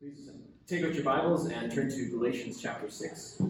Please 0.00 0.30
take 0.68 0.84
out 0.84 0.94
your 0.94 1.02
Bibles 1.02 1.46
and 1.46 1.72
turn 1.72 1.90
to 1.90 2.08
Galatians 2.08 2.62
chapter 2.62 2.88
6. 2.88 3.42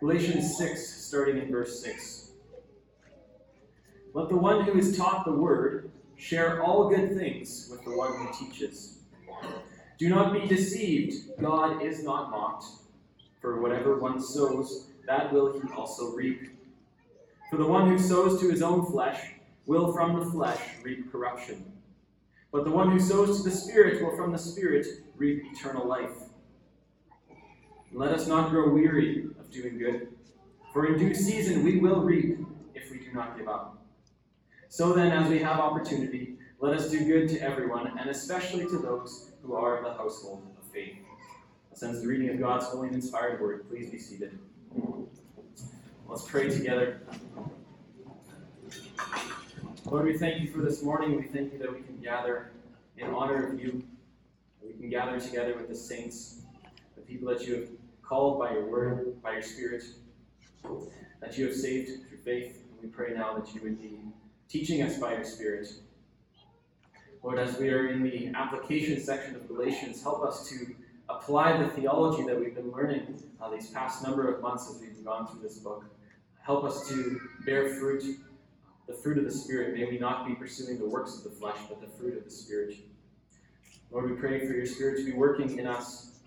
Galatians 0.00 0.56
6, 0.56 0.88
starting 1.04 1.36
in 1.36 1.50
verse 1.50 1.82
6. 1.82 2.30
Let 4.14 4.30
the 4.30 4.36
one 4.36 4.64
who 4.64 4.78
is 4.78 4.96
taught 4.96 5.26
the 5.26 5.32
word 5.32 5.90
share 6.16 6.62
all 6.62 6.88
good 6.88 7.14
things 7.14 7.68
with 7.70 7.84
the 7.84 7.94
one 7.94 8.16
who 8.16 8.32
teaches. 8.32 9.00
Do 9.98 10.08
not 10.08 10.32
be 10.32 10.46
deceived, 10.48 11.38
God 11.38 11.82
is 11.82 12.02
not 12.02 12.30
mocked. 12.30 12.64
For 13.42 13.60
whatever 13.60 13.98
one 13.98 14.18
sows, 14.18 14.91
that 15.06 15.32
will 15.32 15.52
he 15.52 15.60
also 15.74 16.12
reap. 16.12 16.50
For 17.50 17.56
the 17.56 17.66
one 17.66 17.88
who 17.88 17.98
sows 17.98 18.40
to 18.40 18.50
his 18.50 18.62
own 18.62 18.86
flesh 18.86 19.20
will 19.66 19.92
from 19.92 20.18
the 20.18 20.26
flesh 20.26 20.60
reap 20.82 21.10
corruption. 21.10 21.64
But 22.50 22.64
the 22.64 22.70
one 22.70 22.90
who 22.90 23.00
sows 23.00 23.38
to 23.38 23.48
the 23.48 23.54
Spirit 23.54 24.02
will 24.02 24.16
from 24.16 24.32
the 24.32 24.38
Spirit 24.38 24.86
reap 25.16 25.44
eternal 25.52 25.86
life. 25.86 26.10
Let 27.92 28.12
us 28.12 28.26
not 28.26 28.50
grow 28.50 28.70
weary 28.70 29.26
of 29.38 29.50
doing 29.50 29.78
good, 29.78 30.08
for 30.72 30.86
in 30.86 30.98
due 30.98 31.14
season 31.14 31.62
we 31.62 31.78
will 31.78 32.00
reap 32.02 32.38
if 32.74 32.90
we 32.90 32.98
do 32.98 33.12
not 33.12 33.36
give 33.36 33.48
up. 33.48 33.84
So 34.68 34.94
then, 34.94 35.12
as 35.12 35.28
we 35.28 35.38
have 35.40 35.60
opportunity, 35.60 36.36
let 36.60 36.74
us 36.74 36.90
do 36.90 37.04
good 37.04 37.28
to 37.30 37.40
everyone, 37.40 37.98
and 37.98 38.08
especially 38.08 38.64
to 38.66 38.78
those 38.78 39.32
who 39.42 39.54
are 39.54 39.76
of 39.76 39.84
the 39.84 39.92
household 39.92 40.42
of 40.58 40.72
faith. 40.72 40.96
Ends 41.82 42.00
the 42.00 42.06
reading 42.06 42.30
of 42.30 42.38
God's 42.38 42.66
holy 42.66 42.86
and 42.86 42.94
inspired 42.94 43.40
word. 43.40 43.68
Please 43.68 43.90
be 43.90 43.98
seated. 43.98 44.38
Let's 46.08 46.24
pray 46.26 46.48
together. 46.48 47.00
Lord, 49.86 50.06
we 50.06 50.16
thank 50.16 50.42
you 50.42 50.50
for 50.50 50.60
this 50.60 50.82
morning. 50.82 51.16
We 51.16 51.22
thank 51.22 51.52
you 51.52 51.58
that 51.58 51.72
we 51.72 51.82
can 51.82 51.98
gather 52.02 52.52
in 52.96 53.08
honor 53.10 53.48
of 53.48 53.60
you. 53.60 53.82
We 54.64 54.72
can 54.74 54.90
gather 54.90 55.20
together 55.20 55.54
with 55.54 55.68
the 55.68 55.74
saints, 55.74 56.42
the 56.96 57.02
people 57.02 57.28
that 57.28 57.46
you 57.46 57.54
have 57.54 57.68
called 58.02 58.38
by 58.38 58.52
your 58.52 58.66
word, 58.66 59.22
by 59.22 59.32
your 59.32 59.42
spirit, 59.42 59.84
that 61.20 61.36
you 61.36 61.46
have 61.46 61.54
saved 61.54 62.08
through 62.08 62.18
faith. 62.18 62.62
And 62.70 62.82
we 62.82 62.88
pray 62.88 63.14
now 63.14 63.34
that 63.34 63.54
you 63.54 63.62
would 63.62 63.80
be 63.80 63.98
teaching 64.48 64.82
us 64.82 64.98
by 64.98 65.14
your 65.14 65.24
spirit. 65.24 65.68
Lord, 67.22 67.38
as 67.38 67.58
we 67.58 67.70
are 67.70 67.88
in 67.88 68.02
the 68.02 68.32
application 68.34 69.00
section 69.00 69.34
of 69.36 69.48
Galatians, 69.48 70.02
help 70.02 70.24
us 70.24 70.48
to 70.48 70.74
apply 71.16 71.56
the 71.56 71.68
theology 71.68 72.24
that 72.24 72.38
we've 72.38 72.54
been 72.54 72.70
learning 72.70 73.22
uh, 73.40 73.50
these 73.50 73.70
past 73.70 74.02
number 74.02 74.32
of 74.32 74.42
months 74.42 74.70
as 74.70 74.80
we've 74.80 75.04
gone 75.04 75.26
through 75.26 75.42
this 75.42 75.58
book. 75.58 75.84
Help 76.40 76.64
us 76.64 76.88
to 76.88 77.20
bear 77.44 77.74
fruit, 77.74 78.02
the 78.86 78.92
fruit 78.92 79.18
of 79.18 79.24
the 79.24 79.30
Spirit. 79.30 79.76
May 79.76 79.84
we 79.84 79.98
not 79.98 80.26
be 80.26 80.34
pursuing 80.34 80.78
the 80.78 80.88
works 80.88 81.16
of 81.18 81.24
the 81.24 81.30
flesh, 81.30 81.58
but 81.68 81.80
the 81.80 81.86
fruit 81.86 82.16
of 82.16 82.24
the 82.24 82.30
Spirit. 82.30 82.74
Lord, 83.90 84.10
we 84.10 84.16
pray 84.16 84.46
for 84.46 84.54
your 84.54 84.66
Spirit 84.66 84.98
to 84.98 85.04
be 85.04 85.12
working 85.12 85.58
in 85.58 85.66
us, 85.66 86.18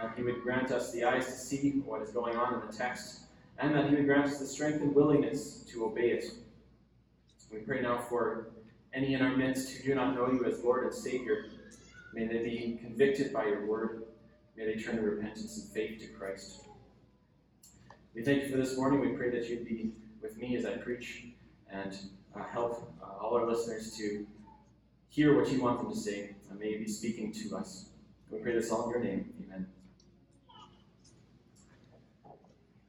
that 0.00 0.12
He 0.16 0.22
would 0.22 0.42
grant 0.42 0.70
us 0.70 0.92
the 0.92 1.04
eyes 1.04 1.26
to 1.26 1.32
see 1.32 1.82
what 1.84 2.02
is 2.02 2.10
going 2.10 2.36
on 2.36 2.54
in 2.54 2.66
the 2.66 2.72
text, 2.72 3.20
and 3.58 3.74
that 3.74 3.88
He 3.88 3.96
would 3.96 4.06
grant 4.06 4.26
us 4.26 4.38
the 4.38 4.46
strength 4.46 4.80
and 4.80 4.94
willingness 4.94 5.64
to 5.70 5.84
obey 5.84 6.10
it. 6.10 6.24
We 7.52 7.58
pray 7.58 7.82
now 7.82 7.98
for 7.98 8.50
any 8.92 9.14
in 9.14 9.22
our 9.22 9.36
midst 9.36 9.70
who 9.70 9.88
do 9.88 9.94
not 9.94 10.14
know 10.14 10.30
you 10.30 10.44
as 10.44 10.62
Lord 10.64 10.84
and 10.84 10.94
Savior. 10.94 11.46
May 12.12 12.26
they 12.26 12.38
be 12.42 12.78
convicted 12.80 13.32
by 13.32 13.46
your 13.46 13.66
word. 13.66 14.04
May 14.60 14.74
they 14.74 14.80
turn 14.82 14.96
to 14.96 15.02
repentance 15.02 15.56
and 15.56 15.72
faith 15.72 16.02
to 16.02 16.08
Christ. 16.08 16.66
We 18.14 18.22
thank 18.22 18.42
you 18.42 18.50
for 18.50 18.58
this 18.58 18.76
morning. 18.76 19.00
We 19.00 19.16
pray 19.16 19.30
that 19.30 19.48
you'd 19.48 19.66
be 19.66 19.92
with 20.20 20.36
me 20.36 20.54
as 20.54 20.66
I 20.66 20.72
preach 20.72 21.28
and 21.72 21.96
uh, 22.36 22.42
help 22.52 22.92
uh, 23.02 23.06
all 23.24 23.38
our 23.38 23.46
listeners 23.46 23.96
to 23.96 24.26
hear 25.08 25.40
what 25.40 25.50
you 25.50 25.62
want 25.62 25.78
them 25.78 25.90
to 25.90 25.96
say. 25.96 26.34
And 26.50 26.60
may 26.60 26.72
you 26.72 26.78
be 26.78 26.88
speaking 26.88 27.32
to 27.32 27.56
us. 27.56 27.86
We 28.30 28.38
pray 28.40 28.52
this 28.52 28.70
all 28.70 28.84
in 28.84 28.90
your 28.90 29.02
name. 29.02 29.32
Amen. 29.46 29.66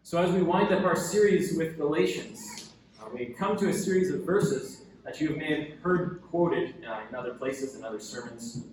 So, 0.04 0.22
as 0.22 0.30
we 0.34 0.42
wind 0.42 0.74
up 0.74 0.84
our 0.84 0.98
series 0.98 1.58
with 1.58 1.78
Galatians, 1.78 2.74
uh, 3.02 3.06
we 3.14 3.28
come 3.28 3.56
to 3.56 3.70
a 3.70 3.74
series 3.74 4.12
of 4.12 4.26
verses 4.26 4.84
that 5.06 5.22
you 5.22 5.38
may 5.38 5.70
have 5.70 5.80
heard 5.80 6.22
quoted 6.32 6.84
uh, 6.86 7.00
in 7.08 7.16
other 7.16 7.34
places 7.36 7.76
and 7.76 7.86
other 7.86 8.02
sermons. 8.02 8.66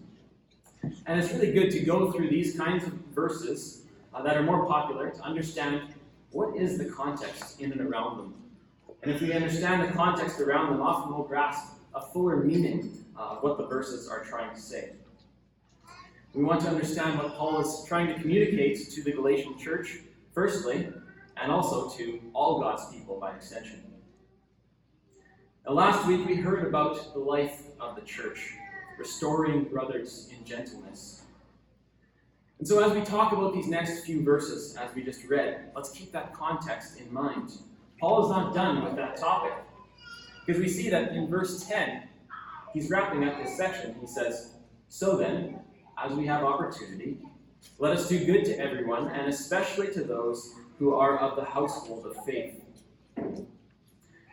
And 0.82 1.20
it's 1.20 1.32
really 1.32 1.52
good 1.52 1.70
to 1.70 1.80
go 1.80 2.12
through 2.12 2.28
these 2.28 2.56
kinds 2.56 2.84
of 2.84 2.92
verses 3.14 3.82
uh, 4.14 4.22
that 4.22 4.36
are 4.36 4.42
more 4.42 4.66
popular 4.66 5.10
to 5.10 5.20
understand 5.22 5.94
what 6.30 6.56
is 6.56 6.78
the 6.78 6.86
context 6.86 7.60
in 7.60 7.72
and 7.72 7.80
around 7.80 8.18
them. 8.18 8.34
And 9.02 9.12
if 9.12 9.20
we 9.20 9.32
understand 9.32 9.88
the 9.88 9.92
context 9.92 10.40
around 10.40 10.72
them, 10.72 10.82
often 10.82 11.14
we'll 11.14 11.26
grasp 11.26 11.78
a 11.94 12.00
fuller 12.00 12.36
meaning 12.36 13.04
of 13.16 13.42
what 13.42 13.58
the 13.58 13.66
verses 13.66 14.08
are 14.08 14.24
trying 14.24 14.54
to 14.54 14.60
say. 14.60 14.92
We 16.34 16.44
want 16.44 16.60
to 16.62 16.68
understand 16.68 17.18
what 17.18 17.34
Paul 17.34 17.60
is 17.60 17.84
trying 17.88 18.08
to 18.08 18.14
communicate 18.14 18.90
to 18.90 19.02
the 19.02 19.12
Galatian 19.12 19.58
church, 19.58 20.00
firstly, 20.32 20.88
and 21.36 21.50
also 21.50 21.88
to 21.96 22.20
all 22.34 22.60
God's 22.60 22.84
people 22.92 23.18
by 23.18 23.32
extension. 23.32 23.82
Now, 25.66 25.74
last 25.74 26.06
week 26.06 26.26
we 26.26 26.36
heard 26.36 26.66
about 26.66 27.12
the 27.12 27.20
life 27.20 27.62
of 27.80 27.96
the 27.96 28.02
church, 28.02 28.54
restoring 28.98 29.64
brothers 29.64 30.28
in 30.36 30.44
gentleness. 30.44 31.22
And 32.58 32.66
so, 32.66 32.82
as 32.82 32.92
we 32.92 33.02
talk 33.02 33.32
about 33.32 33.54
these 33.54 33.68
next 33.68 34.04
few 34.04 34.24
verses, 34.24 34.76
as 34.76 34.92
we 34.94 35.02
just 35.02 35.24
read, 35.24 35.70
let's 35.76 35.90
keep 35.90 36.10
that 36.12 36.34
context 36.34 37.00
in 37.00 37.12
mind. 37.12 37.52
Paul 38.00 38.24
is 38.24 38.30
not 38.30 38.54
done 38.54 38.84
with 38.84 38.96
that 38.96 39.16
topic. 39.16 39.52
Because 40.44 40.60
we 40.60 40.68
see 40.68 40.88
that 40.90 41.12
in 41.12 41.28
verse 41.28 41.66
10, 41.66 42.04
he's 42.72 42.90
wrapping 42.90 43.24
up 43.24 43.38
this 43.42 43.56
section. 43.56 43.94
He 44.00 44.06
says, 44.06 44.54
So 44.88 45.16
then, 45.16 45.60
as 46.02 46.12
we 46.12 46.26
have 46.26 46.42
opportunity, 46.42 47.18
let 47.78 47.92
us 47.92 48.08
do 48.08 48.24
good 48.24 48.44
to 48.46 48.58
everyone, 48.58 49.08
and 49.08 49.28
especially 49.28 49.92
to 49.92 50.02
those 50.02 50.54
who 50.78 50.94
are 50.94 51.18
of 51.18 51.36
the 51.36 51.44
household 51.44 52.06
of 52.06 52.24
faith. 52.24 52.64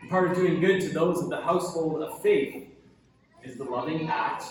Part 0.10 0.32
of 0.32 0.38
doing 0.38 0.62
good 0.62 0.82
to 0.82 0.90
those 0.90 1.22
of 1.22 1.30
the 1.30 1.42
household 1.42 2.02
of 2.02 2.22
faith 2.22 2.75
is 3.46 3.58
the 3.58 3.64
loving 3.64 4.10
act 4.10 4.44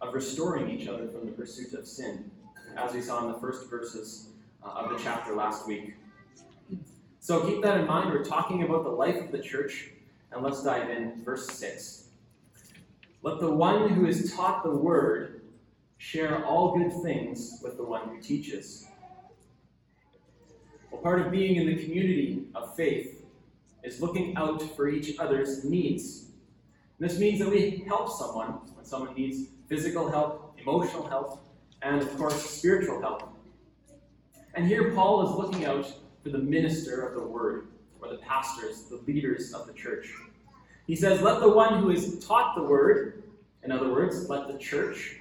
of 0.00 0.12
restoring 0.12 0.68
each 0.70 0.88
other 0.88 1.08
from 1.08 1.26
the 1.26 1.32
pursuit 1.32 1.72
of 1.74 1.86
sin, 1.86 2.30
as 2.76 2.92
we 2.92 3.00
saw 3.00 3.24
in 3.24 3.32
the 3.32 3.38
first 3.38 3.70
verses 3.70 4.28
uh, 4.62 4.68
of 4.68 4.90
the 4.90 5.02
chapter 5.02 5.34
last 5.34 5.66
week. 5.66 5.94
So 7.20 7.46
keep 7.46 7.62
that 7.62 7.78
in 7.78 7.86
mind. 7.86 8.10
We're 8.10 8.24
talking 8.24 8.62
about 8.62 8.84
the 8.84 8.90
life 8.90 9.16
of 9.16 9.30
the 9.30 9.38
church, 9.38 9.90
and 10.32 10.42
let's 10.42 10.62
dive 10.62 10.90
in. 10.90 11.22
Verse 11.24 11.46
6. 11.48 12.08
Let 13.22 13.38
the 13.38 13.50
one 13.50 13.90
who 13.90 14.06
is 14.06 14.32
taught 14.34 14.64
the 14.64 14.70
word 14.70 15.42
share 15.98 16.44
all 16.44 16.76
good 16.76 16.92
things 17.02 17.60
with 17.62 17.76
the 17.76 17.84
one 17.84 18.08
who 18.08 18.20
teaches. 18.20 18.86
Well, 20.90 21.02
part 21.02 21.20
of 21.20 21.30
being 21.30 21.56
in 21.56 21.66
the 21.66 21.84
community 21.84 22.44
of 22.54 22.74
faith 22.74 23.22
is 23.84 24.00
looking 24.00 24.34
out 24.36 24.62
for 24.74 24.88
each 24.88 25.18
other's 25.18 25.62
needs. 25.64 26.29
This 27.00 27.18
means 27.18 27.38
that 27.38 27.48
we 27.48 27.82
help 27.88 28.10
someone 28.10 28.60
when 28.74 28.84
someone 28.84 29.14
needs 29.14 29.48
physical 29.70 30.10
help, 30.10 30.54
emotional 30.58 31.08
help, 31.08 31.42
and 31.80 32.02
of 32.02 32.16
course, 32.18 32.34
spiritual 32.50 33.00
help. 33.00 33.34
And 34.54 34.66
here 34.66 34.92
Paul 34.92 35.26
is 35.26 35.34
looking 35.34 35.64
out 35.64 35.90
for 36.22 36.28
the 36.28 36.38
minister 36.38 37.06
of 37.06 37.14
the 37.14 37.26
word, 37.26 37.68
or 38.02 38.10
the 38.10 38.18
pastors, 38.18 38.82
the 38.82 38.96
leaders 39.06 39.54
of 39.54 39.66
the 39.66 39.72
church. 39.72 40.12
He 40.86 40.94
says, 40.94 41.22
Let 41.22 41.40
the 41.40 41.48
one 41.48 41.80
who 41.80 41.90
is 41.90 42.22
taught 42.22 42.54
the 42.54 42.64
word, 42.64 43.22
in 43.62 43.72
other 43.72 43.90
words, 43.90 44.28
let 44.28 44.46
the 44.46 44.58
church, 44.58 45.16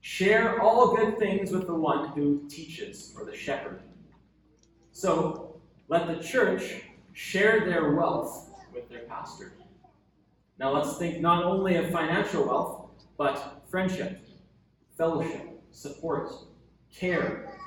share 0.00 0.62
all 0.62 0.96
good 0.96 1.18
things 1.18 1.50
with 1.50 1.66
the 1.66 1.74
one 1.74 2.08
who 2.10 2.46
teaches, 2.48 3.14
or 3.18 3.26
the 3.26 3.36
shepherd. 3.36 3.82
So, 4.92 5.60
let 5.88 6.06
the 6.06 6.22
church 6.22 6.80
share 7.12 7.66
their 7.66 7.92
wealth 7.92 8.48
with 8.72 8.88
their 8.88 9.00
pastor. 9.00 9.52
Now, 10.58 10.72
let's 10.72 10.96
think 10.98 11.20
not 11.20 11.44
only 11.44 11.76
of 11.76 11.90
financial 11.90 12.46
wealth, 12.46 12.88
but 13.16 13.62
friendship, 13.68 14.20
fellowship, 14.96 15.60
support, 15.72 16.30
care, 16.94 17.58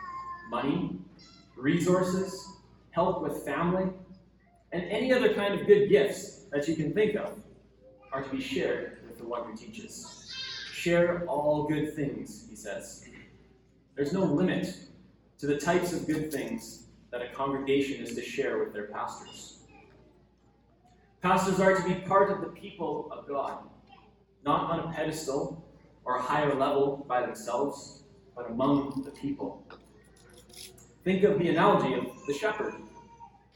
money, 0.50 0.98
resources, 1.58 2.48
help 2.92 3.22
with 3.22 3.44
family, 3.44 3.92
and 4.72 4.84
any 4.84 5.12
other 5.12 5.34
kind 5.34 5.60
of 5.60 5.68
good 5.68 5.90
gifts 5.90 6.46
that 6.52 6.68
you 6.68 6.76
can 6.76 6.94
think 6.94 7.16
of 7.16 7.38
are 8.12 8.24
to 8.24 8.30
be 8.30 8.42
shared 8.42 9.00
with 9.08 9.18
the 9.18 9.26
one 9.26 9.44
who 9.44 9.58
teaches. 9.58 10.34
Share 10.72 11.26
all 11.26 11.68
good 11.68 11.94
things, 11.94 12.46
he 12.50 12.56
says. 12.56 13.08
There's 13.96 14.14
no 14.14 14.24
limit 14.24 14.74
to 15.40 15.48
the 15.48 15.58
types 15.58 15.92
of 15.92 16.08
good 16.08 16.32
things 16.32 16.86
that 17.12 17.22
a 17.22 17.28
congregation 17.30 18.02
is 18.04 18.16
to 18.16 18.22
share 18.22 18.60
with 18.60 18.74
their 18.74 18.86
pastors. 18.86 19.57
Pastors 21.22 21.60
are 21.60 21.76
to 21.76 21.84
be 21.84 21.96
part 21.96 22.32
of 22.32 22.42
the 22.42 22.48
people 22.48 23.10
of 23.12 23.28
God, 23.28 23.64
not 24.46 24.70
on 24.70 24.80
a 24.80 24.94
pedestal 24.94 25.66
or 26.06 26.18
a 26.18 26.22
higher 26.22 26.54
level 26.54 27.06
by 27.08 27.22
themselves, 27.22 28.04
but 28.36 28.50
among 28.50 29.04
the 29.04 29.12
people. 29.12 29.66
Think 31.04 31.24
of 31.24 31.40
the 31.40 31.50
analogy 31.50 31.96
of 31.96 32.06
the 32.28 32.34
shepherd. 32.34 32.76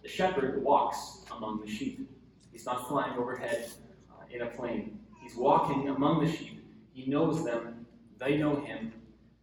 The 0.02 0.10
shepherd 0.10 0.64
walks 0.64 1.22
among 1.36 1.62
the 1.62 1.70
sheep. 1.70 2.10
He's 2.52 2.66
not 2.66 2.88
flying 2.88 3.18
overhead 3.18 3.70
uh, 4.12 4.24
in 4.32 4.42
a 4.42 4.48
plane. 4.48 5.00
He's 5.22 5.36
walking 5.36 5.90
among 5.90 6.26
the 6.26 6.32
sheep. 6.32 6.66
He 6.94 7.10
knows 7.10 7.46
them, 7.46 7.86
they 8.20 8.38
know 8.38 8.56
him, 8.56 8.92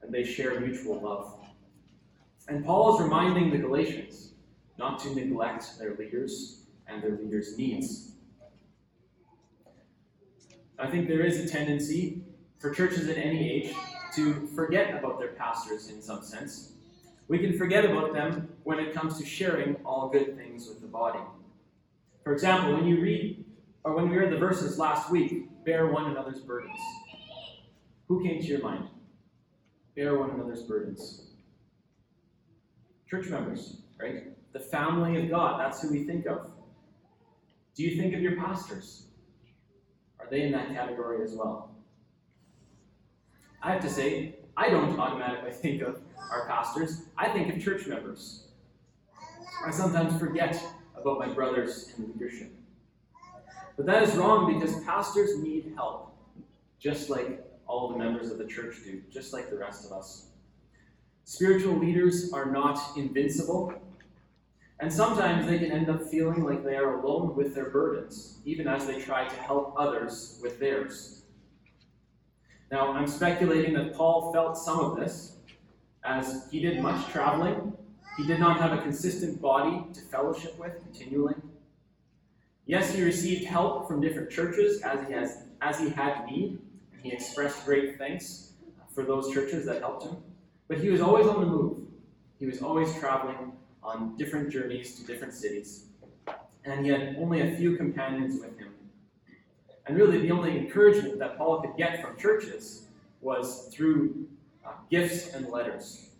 and 0.03 0.13
they 0.13 0.25
share 0.25 0.59
mutual 0.61 1.01
love. 1.01 1.39
And 2.49 2.65
Paul 2.65 2.97
is 2.97 3.03
reminding 3.03 3.51
the 3.51 3.59
Galatians 3.59 4.33
not 4.79 4.99
to 5.01 5.15
neglect 5.15 5.79
their 5.79 5.95
leaders 5.97 6.63
and 6.87 7.03
their 7.03 7.17
leaders' 7.17 7.57
needs. 7.59 8.08
I 10.79 10.87
think 10.87 11.09
there 11.09 11.25
is 11.25 11.39
a 11.39 11.49
tendency 11.49 12.23
for 12.59 12.71
churches 12.73 13.09
at 13.09 13.17
any 13.17 13.51
age 13.51 13.75
to 14.15 14.47
forget 14.55 14.97
about 14.97 15.19
their 15.19 15.33
pastors 15.33 15.89
in 15.89 16.01
some 16.01 16.23
sense. 16.23 16.73
We 17.27 17.39
can 17.39 17.59
forget 17.59 17.85
about 17.85 18.15
them 18.15 18.49
when 18.63 18.79
it 18.79 18.95
comes 18.95 19.19
to 19.19 19.27
sharing 19.27 19.77
all 19.85 20.09
good 20.09 20.37
things 20.37 20.69
with 20.69 20.81
the 20.81 20.87
body. 20.87 21.19
For 22.23 22.33
example, 22.33 22.75
when 22.75 22.87
you 22.87 23.01
read, 23.01 23.45
or 23.83 23.95
when 23.95 24.09
we 24.09 24.17
read 24.17 24.33
the 24.33 24.39
verses 24.39 24.79
last 24.79 25.11
week, 25.11 25.65
bear 25.65 25.89
one 25.89 26.11
another's 26.11 26.41
burdens. 26.41 26.79
Who 28.07 28.23
came 28.23 28.41
to 28.41 28.47
your 28.47 28.63
mind? 28.63 28.89
Bear 29.97 30.17
one 30.17 30.31
another's 30.31 30.63
burdens. 30.63 31.31
Church 33.11 33.29
members, 33.29 33.79
right? 34.01 34.25
The 34.53 34.61
family 34.61 35.21
of 35.23 35.29
God, 35.29 35.61
that's 35.61 35.83
who 35.83 35.91
we 35.91 36.05
think 36.05 36.27
of. 36.27 36.51
Do 37.75 37.83
you 37.83 38.01
think 38.01 38.15
of 38.15 38.21
your 38.21 38.37
pastors? 38.37 39.08
Are 40.29 40.31
they 40.31 40.43
in 40.43 40.53
that 40.53 40.69
category 40.75 41.25
as 41.25 41.33
well? 41.33 41.71
I 43.63 43.73
have 43.73 43.81
to 43.81 43.89
say, 43.89 44.35
I 44.59 44.69
don't 44.69 45.01
automatically 45.01 45.53
think 45.53 45.81
of 45.81 46.03
our 46.31 46.47
pastors, 46.47 47.05
I 47.17 47.31
think 47.31 47.55
of 47.55 47.63
church 47.63 47.87
members. 47.87 48.49
I 49.65 49.71
sometimes 49.71 50.21
forget 50.21 50.63
about 50.95 51.19
my 51.19 51.29
brothers 51.29 51.95
in 51.97 52.13
leadership. 52.13 52.53
But 53.79 53.87
that 53.87 54.03
is 54.03 54.17
wrong 54.17 54.53
because 54.53 54.85
pastors 54.85 55.39
need 55.39 55.73
help, 55.75 56.15
just 56.79 57.09
like 57.09 57.43
all 57.67 57.89
the 57.89 57.97
members 57.97 58.31
of 58.31 58.37
the 58.37 58.47
church 58.47 58.77
do, 58.85 59.01
just 59.11 59.33
like 59.33 59.49
the 59.49 59.57
rest 59.57 59.87
of 59.87 59.93
us. 59.93 60.27
Spiritual 61.25 61.79
leaders 61.79 62.35
are 62.35 62.45
not 62.45 62.79
invincible, 62.99 63.73
and 64.81 64.93
sometimes 64.93 65.47
they 65.47 65.59
can 65.59 65.73
end 65.73 65.91
up 65.91 66.03
feeling 66.09 66.45
like 66.45 66.63
they 66.65 66.77
are 66.77 67.01
alone 67.01 67.35
with 67.35 67.55
their 67.55 67.71
burdens, 67.71 68.39
even 68.45 68.69
as 68.69 68.87
they 68.87 69.01
try 69.01 69.27
to 69.27 69.35
help 69.37 69.75
others 69.77 70.39
with 70.41 70.61
theirs. 70.61 71.23
Now, 72.71 72.93
I'm 72.93 73.09
speculating 73.09 73.75
that 73.75 73.95
Paul 73.95 74.33
felt 74.33 74.57
some 74.57 74.79
of 74.79 74.97
this, 74.97 75.37
as 76.05 76.49
he 76.51 76.61
did 76.61 76.81
much 76.81 77.11
traveling. 77.11 77.73
He 78.17 78.27
did 78.27 78.39
not 78.39 78.61
have 78.61 78.73
a 78.73 78.83
consistent 78.83 79.41
body 79.41 79.85
to 79.95 80.01
fellowship 80.01 80.59
with 80.59 80.81
continually. 80.83 81.35
Yes, 82.67 82.95
he 82.95 83.03
received 83.03 83.47
help 83.47 83.89
from 83.89 84.01
different 84.01 84.31
churches 84.31 84.83
as 84.83 85.07
he, 85.09 85.15
has, 85.15 85.45
as 85.61 85.81
he 85.81 85.89
had 85.89 86.27
need, 86.27 86.59
and 86.93 87.03
he 87.03 87.11
expressed 87.11 87.65
great 87.65 87.99
thanks 87.99 88.53
for 88.95 89.03
those 89.03 89.33
churches 89.33 89.65
that 89.67 89.81
helped 89.81 90.05
him. 90.05 90.19
But 90.69 90.79
he 90.79 90.91
was 90.91 91.01
always 91.01 91.27
on 91.27 91.41
the 91.41 91.47
move. 91.47 91.79
He 92.39 92.47
was 92.47 92.63
always 92.63 92.95
traveling 92.99 93.53
on 93.83 94.17
different 94.17 94.51
journeys 94.51 94.95
to 94.97 95.07
different 95.07 95.35
cities. 95.35 95.87
And 96.65 96.85
he 96.85 96.91
had 96.91 97.17
only 97.19 97.41
a 97.41 97.57
few 97.57 97.77
companions 97.77 98.41
with 98.41 98.59
him. 98.59 98.75
And 99.87 99.97
really, 99.97 100.19
the 100.19 100.31
only 100.31 100.59
encouragement 100.59 101.19
that 101.19 101.39
Paul 101.39 101.63
could 101.63 101.77
get 101.77 102.03
from 102.03 102.17
churches 102.17 102.89
was 103.23 103.69
through 103.73 104.27
uh, 104.65 104.73
gifts 104.91 105.33
and 105.33 105.49
letters. 105.49 106.11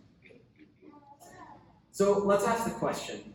So 1.91 2.19
let's 2.19 2.45
ask 2.45 2.63
the 2.63 2.71
question 2.71 3.33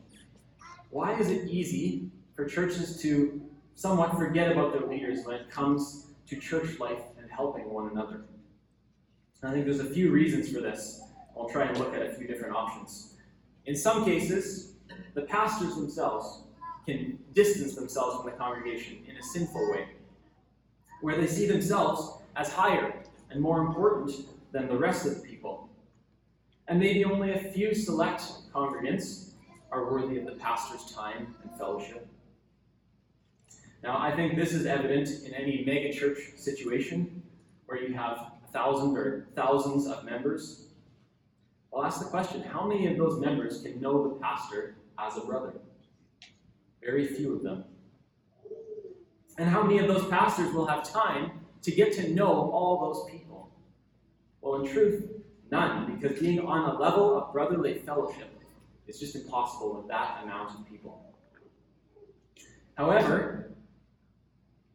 why 0.90 1.18
is 1.18 1.28
it 1.28 1.50
easy 1.50 2.08
for 2.34 2.46
churches 2.46 3.00
to 3.02 3.42
somewhat 3.74 4.16
forget 4.16 4.50
about 4.50 4.72
their 4.72 4.86
leaders 4.86 5.26
when 5.26 5.36
it 5.36 5.50
comes 5.50 6.06
to 6.28 6.36
church 6.36 6.78
life 6.78 7.02
and 7.18 7.30
helping 7.30 7.68
one 7.72 7.90
another? 7.90 8.22
I 9.42 9.52
think 9.52 9.66
there's 9.66 9.80
a 9.80 9.90
few 9.90 10.10
reasons 10.10 10.50
for 10.50 10.60
this. 10.60 11.02
I'll 11.36 11.48
try 11.48 11.64
and 11.64 11.78
look 11.78 11.94
at 11.94 12.02
a 12.02 12.14
few 12.14 12.26
different 12.26 12.54
options. 12.54 13.13
In 13.66 13.75
some 13.75 14.05
cases, 14.05 14.72
the 15.14 15.22
pastors 15.22 15.75
themselves 15.76 16.43
can 16.87 17.19
distance 17.32 17.75
themselves 17.75 18.16
from 18.16 18.26
the 18.26 18.37
congregation 18.37 18.99
in 19.08 19.16
a 19.16 19.22
sinful 19.22 19.70
way, 19.70 19.88
where 21.00 21.16
they 21.16 21.26
see 21.26 21.46
themselves 21.46 22.22
as 22.37 22.52
higher 22.52 22.94
and 23.31 23.40
more 23.40 23.62
important 23.62 24.12
than 24.52 24.69
the 24.69 24.76
rest 24.76 25.06
of 25.06 25.14
the 25.14 25.20
people. 25.20 25.69
And 26.69 26.78
maybe 26.78 27.05
only 27.05 27.32
a 27.32 27.38
few 27.38 27.75
select 27.75 28.22
congregants 28.55 29.31
are 29.72 29.90
worthy 29.90 30.19
of 30.19 30.26
the 30.26 30.32
pastor's 30.32 30.93
time 30.94 31.34
and 31.43 31.58
fellowship. 31.58 32.06
Now, 33.82 33.99
I 33.99 34.14
think 34.14 34.37
this 34.37 34.52
is 34.52 34.67
evident 34.67 35.08
in 35.26 35.34
any 35.34 35.64
megachurch 35.64 36.38
situation 36.38 37.22
where 37.67 37.82
you 37.82 37.94
have 37.94 38.32
a 38.46 38.52
thousand 38.52 38.96
or 38.96 39.26
thousands 39.34 39.87
of 39.87 40.05
members 40.05 40.69
I'll 41.74 41.84
ask 41.84 41.98
the 41.98 42.06
question 42.06 42.42
how 42.42 42.66
many 42.66 42.86
of 42.86 42.96
those 42.96 43.18
members 43.18 43.62
can 43.62 43.80
know 43.80 44.08
the 44.08 44.14
pastor 44.20 44.76
as 44.98 45.16
a 45.16 45.20
brother? 45.22 45.54
Very 46.80 47.06
few 47.06 47.34
of 47.34 47.42
them. 47.42 47.64
And 49.38 49.48
how 49.48 49.62
many 49.64 49.78
of 49.78 49.88
those 49.88 50.06
pastors 50.08 50.52
will 50.54 50.66
have 50.66 50.88
time 50.88 51.32
to 51.62 51.72
get 51.72 51.92
to 51.94 52.14
know 52.14 52.50
all 52.52 52.80
those 52.80 53.10
people? 53.10 53.50
Well, 54.40 54.62
in 54.62 54.72
truth, 54.72 55.10
none, 55.50 55.98
because 55.98 56.20
being 56.20 56.38
on 56.40 56.70
a 56.70 56.78
level 56.78 57.18
of 57.18 57.32
brotherly 57.32 57.78
fellowship 57.78 58.30
is 58.86 59.00
just 59.00 59.16
impossible 59.16 59.74
with 59.76 59.88
that 59.88 60.20
amount 60.22 60.50
of 60.50 60.68
people. 60.68 61.02
However, 62.74 63.50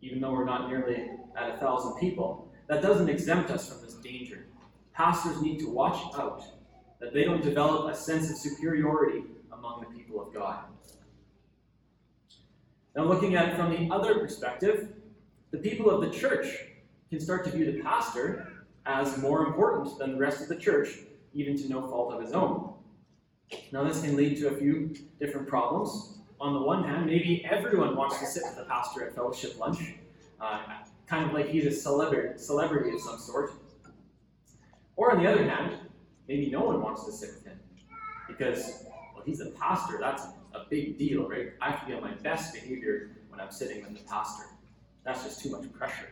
even 0.01 0.19
though 0.19 0.31
we're 0.31 0.45
not 0.45 0.67
nearly 0.67 1.11
at 1.37 1.55
a 1.55 1.57
thousand 1.57 1.97
people, 1.99 2.51
that 2.67 2.81
doesn't 2.81 3.09
exempt 3.09 3.51
us 3.51 3.71
from 3.71 3.81
this 3.85 3.93
danger. 3.95 4.45
Pastors 4.93 5.41
need 5.41 5.59
to 5.59 5.69
watch 5.69 5.97
out 6.17 6.43
that 6.99 7.13
they 7.13 7.23
don't 7.23 7.43
develop 7.43 7.91
a 7.91 7.95
sense 7.95 8.29
of 8.29 8.37
superiority 8.37 9.23
among 9.51 9.81
the 9.81 9.97
people 9.97 10.21
of 10.21 10.33
God. 10.33 10.65
Now, 12.95 13.03
looking 13.05 13.35
at 13.35 13.49
it 13.49 13.55
from 13.55 13.71
the 13.71 13.93
other 13.93 14.19
perspective, 14.19 14.89
the 15.51 15.57
people 15.57 15.89
of 15.89 16.01
the 16.01 16.09
church 16.09 16.47
can 17.09 17.19
start 17.19 17.45
to 17.45 17.51
view 17.51 17.71
the 17.71 17.81
pastor 17.81 18.65
as 18.85 19.17
more 19.17 19.45
important 19.45 19.97
than 19.97 20.13
the 20.13 20.17
rest 20.17 20.41
of 20.41 20.47
the 20.47 20.55
church, 20.55 20.89
even 21.33 21.57
to 21.57 21.69
no 21.69 21.87
fault 21.87 22.13
of 22.13 22.21
his 22.21 22.33
own. 22.33 22.73
Now, 23.71 23.83
this 23.83 24.01
can 24.01 24.15
lead 24.15 24.37
to 24.37 24.49
a 24.49 24.57
few 24.57 24.93
different 25.19 25.47
problems. 25.47 26.17
On 26.39 26.53
the 26.53 26.61
one 26.61 26.83
hand, 26.83 27.05
maybe 27.05 27.43
everyone 27.45 27.95
wants 27.95 28.19
to 28.19 28.25
sit 28.25 28.43
with 28.45 28.57
the 28.57 28.65
pastor 28.65 29.05
at 29.05 29.15
fellowship 29.15 29.57
lunch, 29.59 29.95
uh, 30.39 30.61
kind 31.07 31.25
of 31.25 31.33
like 31.33 31.49
he's 31.49 31.65
a 31.65 31.71
celebrity, 31.71 32.37
celebrity 32.37 32.91
of 32.91 33.01
some 33.01 33.17
sort. 33.17 33.53
Or 34.95 35.11
on 35.11 35.23
the 35.23 35.31
other 35.31 35.47
hand, 35.47 35.77
maybe 36.29 36.49
no 36.51 36.61
one 36.61 36.79
wants 36.81 37.05
to 37.05 37.11
sit 37.11 37.31
with 37.33 37.43
him 37.43 37.59
because, 38.27 38.85
well, 39.15 39.23
he's 39.25 39.41
a 39.41 39.49
pastor. 39.49 39.97
That's 39.99 40.21
a 40.53 40.61
big 40.69 40.97
deal, 40.97 41.27
right? 41.27 41.47
I 41.59 41.71
have 41.71 41.81
to 41.81 41.87
be 41.87 41.93
on 41.93 42.01
my 42.01 42.13
best 42.13 42.53
behavior 42.53 43.09
when 43.29 43.41
I'm 43.41 43.51
sitting 43.51 43.83
with 43.83 43.97
the 43.97 44.07
pastor. 44.07 44.45
That's 45.03 45.23
just 45.23 45.41
too 45.41 45.49
much 45.49 45.71
pressure. 45.73 46.09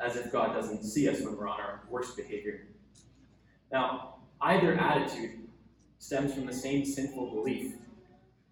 As 0.00 0.16
if 0.16 0.32
God 0.32 0.54
doesn't 0.54 0.82
see 0.82 1.08
us 1.10 1.20
when 1.20 1.36
we're 1.36 1.46
on 1.46 1.60
our 1.60 1.82
worst 1.90 2.16
behavior. 2.16 2.66
Now, 3.70 4.14
either 4.40 4.74
attitude 4.74 5.40
stems 5.98 6.32
from 6.32 6.46
the 6.46 6.52
same 6.52 6.86
sinful 6.86 7.34
belief 7.34 7.74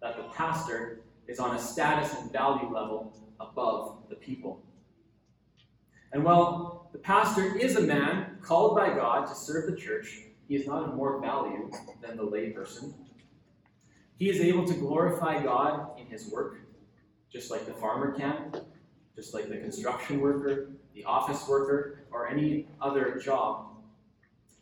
that 0.03 0.15
the 0.15 0.23
pastor 0.35 0.99
is 1.27 1.39
on 1.39 1.55
a 1.55 1.59
status 1.59 2.13
and 2.13 2.31
value 2.31 2.71
level 2.71 3.13
above 3.39 3.97
the 4.09 4.15
people. 4.15 4.61
And 6.13 6.23
while 6.23 6.76
the 6.97 7.03
pastor 7.03 7.55
is 7.55 7.75
a 7.75 7.81
man 7.81 8.37
called 8.41 8.75
by 8.75 8.87
God 8.87 9.27
to 9.27 9.35
serve 9.35 9.69
the 9.69 9.77
church, 9.77 10.21
he 10.47 10.55
is 10.55 10.65
not 10.65 10.83
of 10.83 10.95
more 10.95 11.21
value 11.21 11.69
than 12.01 12.17
the 12.17 12.23
layperson. 12.23 12.91
He 14.17 14.31
is 14.31 14.41
able 14.41 14.65
to 14.65 14.73
glorify 14.73 15.43
God 15.43 15.91
in 15.99 16.07
his 16.07 16.27
work, 16.31 16.57
just 17.31 17.51
like 17.51 17.67
the 17.67 17.73
farmer 17.73 18.17
can, 18.17 18.51
just 19.15 19.35
like 19.35 19.47
the 19.47 19.57
construction 19.57 20.19
worker, 20.19 20.71
the 20.95 21.05
office 21.05 21.47
worker, 21.47 22.07
or 22.09 22.27
any 22.27 22.67
other 22.81 23.19
job. 23.19 23.67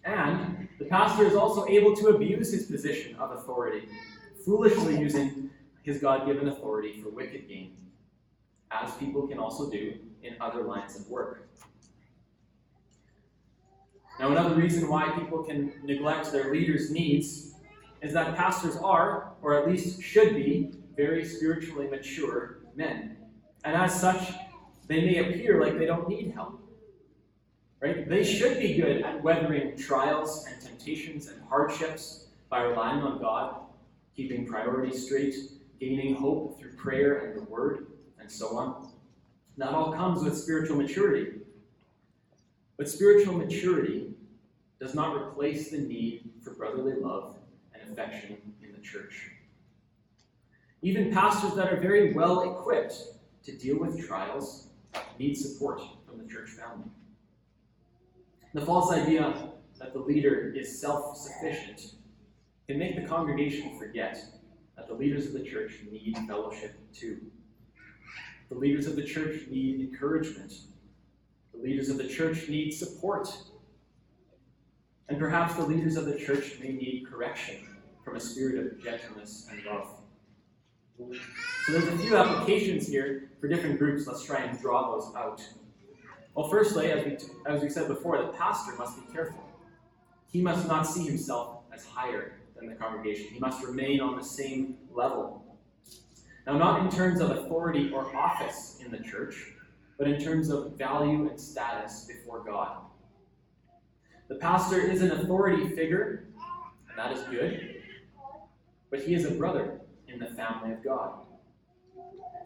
And 0.04 0.68
the 0.78 0.86
pastor 0.86 1.26
is 1.26 1.36
also 1.36 1.66
able 1.68 1.96
to 1.96 2.08
abuse 2.08 2.52
his 2.52 2.66
position 2.66 3.16
of 3.16 3.32
authority, 3.32 3.88
foolishly 4.44 5.00
using 5.00 5.50
his 5.84 6.00
God 6.00 6.26
given 6.26 6.50
authority 6.50 7.02
for 7.02 7.12
wicked 7.12 7.48
gain, 7.48 7.78
as 8.72 8.94
people 8.96 9.26
can 9.26 9.40
also 9.40 9.70
do 9.72 9.94
in 10.22 10.36
other 10.42 10.64
lines 10.64 11.00
of 11.00 11.08
work. 11.08 11.48
Now, 14.20 14.32
another 14.32 14.56
reason 14.56 14.88
why 14.88 15.10
people 15.10 15.44
can 15.44 15.74
neglect 15.84 16.32
their 16.32 16.52
leaders' 16.52 16.90
needs 16.90 17.54
is 18.02 18.14
that 18.14 18.36
pastors 18.36 18.78
are, 18.78 19.34
or 19.42 19.56
at 19.60 19.68
least 19.68 20.02
should 20.02 20.36
be, 20.36 20.72
very 20.96 21.26
spiritually 21.26 21.88
mature 21.88 22.60
men. 22.76 23.18
And 23.66 23.76
as 23.76 24.00
such, 24.00 24.32
they 24.88 25.02
may 25.02 25.18
appear 25.18 25.60
like 25.60 25.78
they 25.78 25.86
don't 25.86 26.08
need 26.08 26.32
help. 26.32 26.62
Right? 27.82 28.08
They 28.08 28.24
should 28.24 28.60
be 28.60 28.76
good 28.76 29.02
at 29.02 29.22
weathering 29.22 29.78
trials 29.78 30.46
and 30.50 30.62
temptations 30.62 31.28
and 31.28 31.42
hardships 31.50 32.28
by 32.50 32.62
relying 32.62 33.02
on 33.02 33.20
God. 33.20 33.56
keeping 34.16 34.46
priorities 34.46 35.06
straight, 35.06 35.36
gaining 35.80 36.16
hope 36.16 36.58
through 36.58 36.74
prayer 36.76 37.26
and 37.26 37.38
the 37.38 37.44
word, 37.44 37.88
and 38.20 38.32
so 38.32 38.58
on. 38.58 38.90
That 39.58 39.70
all 39.70 39.92
comes 39.92 40.24
with 40.24 40.38
spiritual 40.38 40.78
maturity. 40.78 41.40
But 42.78 42.90
spiritual 42.90 43.38
maturity 43.38 44.14
does 44.80 44.94
not 44.94 45.16
replace 45.16 45.72
the 45.72 45.78
need 45.78 46.30
for 46.44 46.54
brotherly 46.54 46.96
love 47.00 47.38
and 47.74 47.92
affection 47.92 48.38
in 48.62 48.74
the 48.74 48.82
church. 48.82 49.32
Even 50.82 51.12
pastors 51.12 51.56
that 51.56 51.72
are 51.72 51.80
very 51.80 52.14
well 52.14 52.52
equipped 52.52 52.96
to 53.44 53.58
deal 53.58 53.80
with 53.80 54.06
trials 54.06 54.68
need 55.18 55.36
support 55.36 55.82
from 56.06 56.18
the 56.18 56.32
church 56.32 56.50
family. 56.50 56.90
The 58.54 58.66
false 58.66 58.92
idea 58.92 59.50
that 59.80 59.94
the 59.94 60.00
leader 60.00 60.54
is 60.56 60.80
self 60.80 61.18
sufficient 61.18 61.96
can 62.68 62.80
make 62.80 62.96
the 62.96 63.08
congregation 63.08 63.78
forget 63.78 64.18
that 64.76 64.88
the 64.88 64.94
leaders 64.94 65.28
of 65.28 65.34
the 65.34 65.44
church 65.44 65.80
need 65.92 66.18
fellowship 66.28 66.76
too. 66.94 67.20
The 68.50 68.56
leaders 68.56 68.88
of 68.88 68.96
the 68.96 69.04
church 69.04 69.48
need 69.50 69.80
encouragement. 69.80 70.54
The 71.56 71.64
leaders 71.64 71.90
of 71.90 71.98
the 71.98 72.08
church 72.08 72.48
need 72.50 72.72
support. 72.72 73.30
And 75.08 75.20
perhaps 75.20 75.56
the 75.56 75.66
leaders 75.66 75.98
of 75.98 76.06
the 76.06 76.18
church 76.18 76.58
may 76.60 76.70
need 76.70 77.06
correction 77.10 77.68
from 78.04 78.16
a 78.16 78.20
spirit 78.20 78.66
of 78.66 78.84
gentleness 78.84 79.48
and 79.52 79.64
love. 79.66 79.88
So 80.98 81.72
there's 81.72 81.88
a 81.88 81.98
few 81.98 82.16
applications 82.16 82.88
here 82.88 83.32
for 83.42 83.48
different 83.48 83.78
groups. 83.78 84.08
Let's 84.08 84.24
try 84.24 84.44
and 84.44 84.60
draw 84.60 84.96
those 84.96 85.14
out. 85.16 85.42
Well, 86.34 86.48
firstly, 86.48 86.92
as 86.92 87.06
we, 87.06 87.18
as 87.48 87.62
we 87.62 87.70
said 87.70 87.88
before, 87.88 88.18
the 88.22 88.30
pastor 88.30 88.76
must 88.76 88.98
be 89.00 89.14
careful. 89.14 89.44
He 90.32 90.42
must 90.42 90.68
not 90.68 90.84
see 90.84 91.06
himself 91.06 91.60
as 91.74 91.86
higher 91.86 92.40
than 92.56 92.68
the 92.68 92.76
congregation. 92.76 93.28
He 93.34 93.40
must 93.40 93.64
remain 93.64 94.00
on 94.00 94.16
the 94.16 94.24
same 94.24 94.78
level. 94.94 95.44
Now, 96.46 96.58
not 96.58 96.82
in 96.82 96.92
terms 96.92 97.22
of 97.22 97.32
authority 97.32 97.92
or 97.92 98.16
office 98.16 98.80
in 98.84 98.92
the 98.92 99.00
church, 99.00 99.54
but 99.98 100.08
in 100.08 100.20
terms 100.20 100.50
of 100.50 100.74
value 100.78 101.30
and 101.30 101.40
status 101.40 102.06
before 102.06 102.44
God. 102.44 102.78
The 104.28 104.36
pastor 104.36 104.80
is 104.80 105.02
an 105.02 105.12
authority 105.12 105.70
figure, 105.70 106.26
and 106.90 106.98
that 106.98 107.12
is 107.12 107.24
good, 107.26 107.82
but 108.90 109.02
he 109.02 109.14
is 109.14 109.26
a 109.26 109.32
brother 109.32 109.80
in 110.08 110.20
the 110.20 110.28
family 110.28 110.72
of 110.72 110.84
God. 110.84 111.14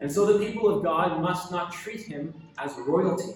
And 0.01 0.11
so 0.11 0.25
the 0.25 0.45
people 0.45 0.69
of 0.73 0.83
God 0.83 1.21
must 1.21 1.51
not 1.51 1.73
treat 1.73 2.01
him 2.01 2.33
as 2.57 2.73
royalty. 2.77 3.33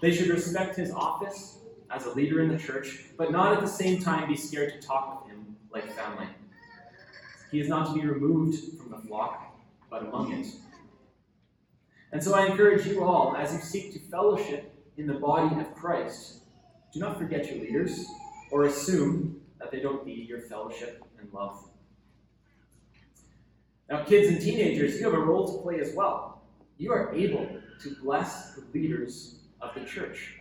They 0.00 0.14
should 0.14 0.28
respect 0.28 0.76
his 0.76 0.90
office 0.90 1.58
as 1.90 2.06
a 2.06 2.10
leader 2.10 2.40
in 2.40 2.48
the 2.48 2.58
church, 2.58 3.04
but 3.16 3.32
not 3.32 3.52
at 3.52 3.60
the 3.60 3.66
same 3.66 4.00
time 4.00 4.28
be 4.28 4.36
scared 4.36 4.80
to 4.80 4.86
talk 4.86 5.24
with 5.24 5.32
him 5.32 5.56
like 5.72 5.90
family. 5.94 6.28
He 7.50 7.60
is 7.60 7.68
not 7.68 7.86
to 7.86 7.94
be 7.94 8.06
removed 8.06 8.78
from 8.78 8.90
the 8.90 8.98
flock, 8.98 9.58
but 9.90 10.02
among 10.02 10.32
it. 10.32 10.46
And 12.12 12.22
so 12.22 12.34
I 12.34 12.46
encourage 12.46 12.86
you 12.86 13.04
all, 13.04 13.36
as 13.36 13.52
you 13.52 13.60
seek 13.60 13.92
to 13.92 13.98
fellowship 14.10 14.72
in 14.96 15.06
the 15.06 15.14
body 15.14 15.60
of 15.60 15.74
Christ, 15.74 16.40
do 16.92 17.00
not 17.00 17.18
forget 17.18 17.50
your 17.50 17.60
leaders 17.60 18.06
or 18.50 18.64
assume 18.64 19.40
that 19.58 19.70
they 19.70 19.80
don't 19.80 20.06
need 20.06 20.28
your 20.28 20.40
fellowship 20.40 21.04
and 21.20 21.32
love. 21.32 21.68
Now, 23.90 24.04
kids 24.04 24.28
and 24.28 24.40
teenagers, 24.40 24.98
you 24.98 25.04
have 25.04 25.14
a 25.14 25.18
role 25.18 25.46
to 25.46 25.62
play 25.62 25.80
as 25.80 25.94
well. 25.94 26.42
You 26.78 26.92
are 26.92 27.14
able 27.14 27.48
to 27.82 27.96
bless 28.02 28.54
the 28.54 28.64
leaders 28.72 29.40
of 29.60 29.74
the 29.74 29.84
church. 29.84 30.34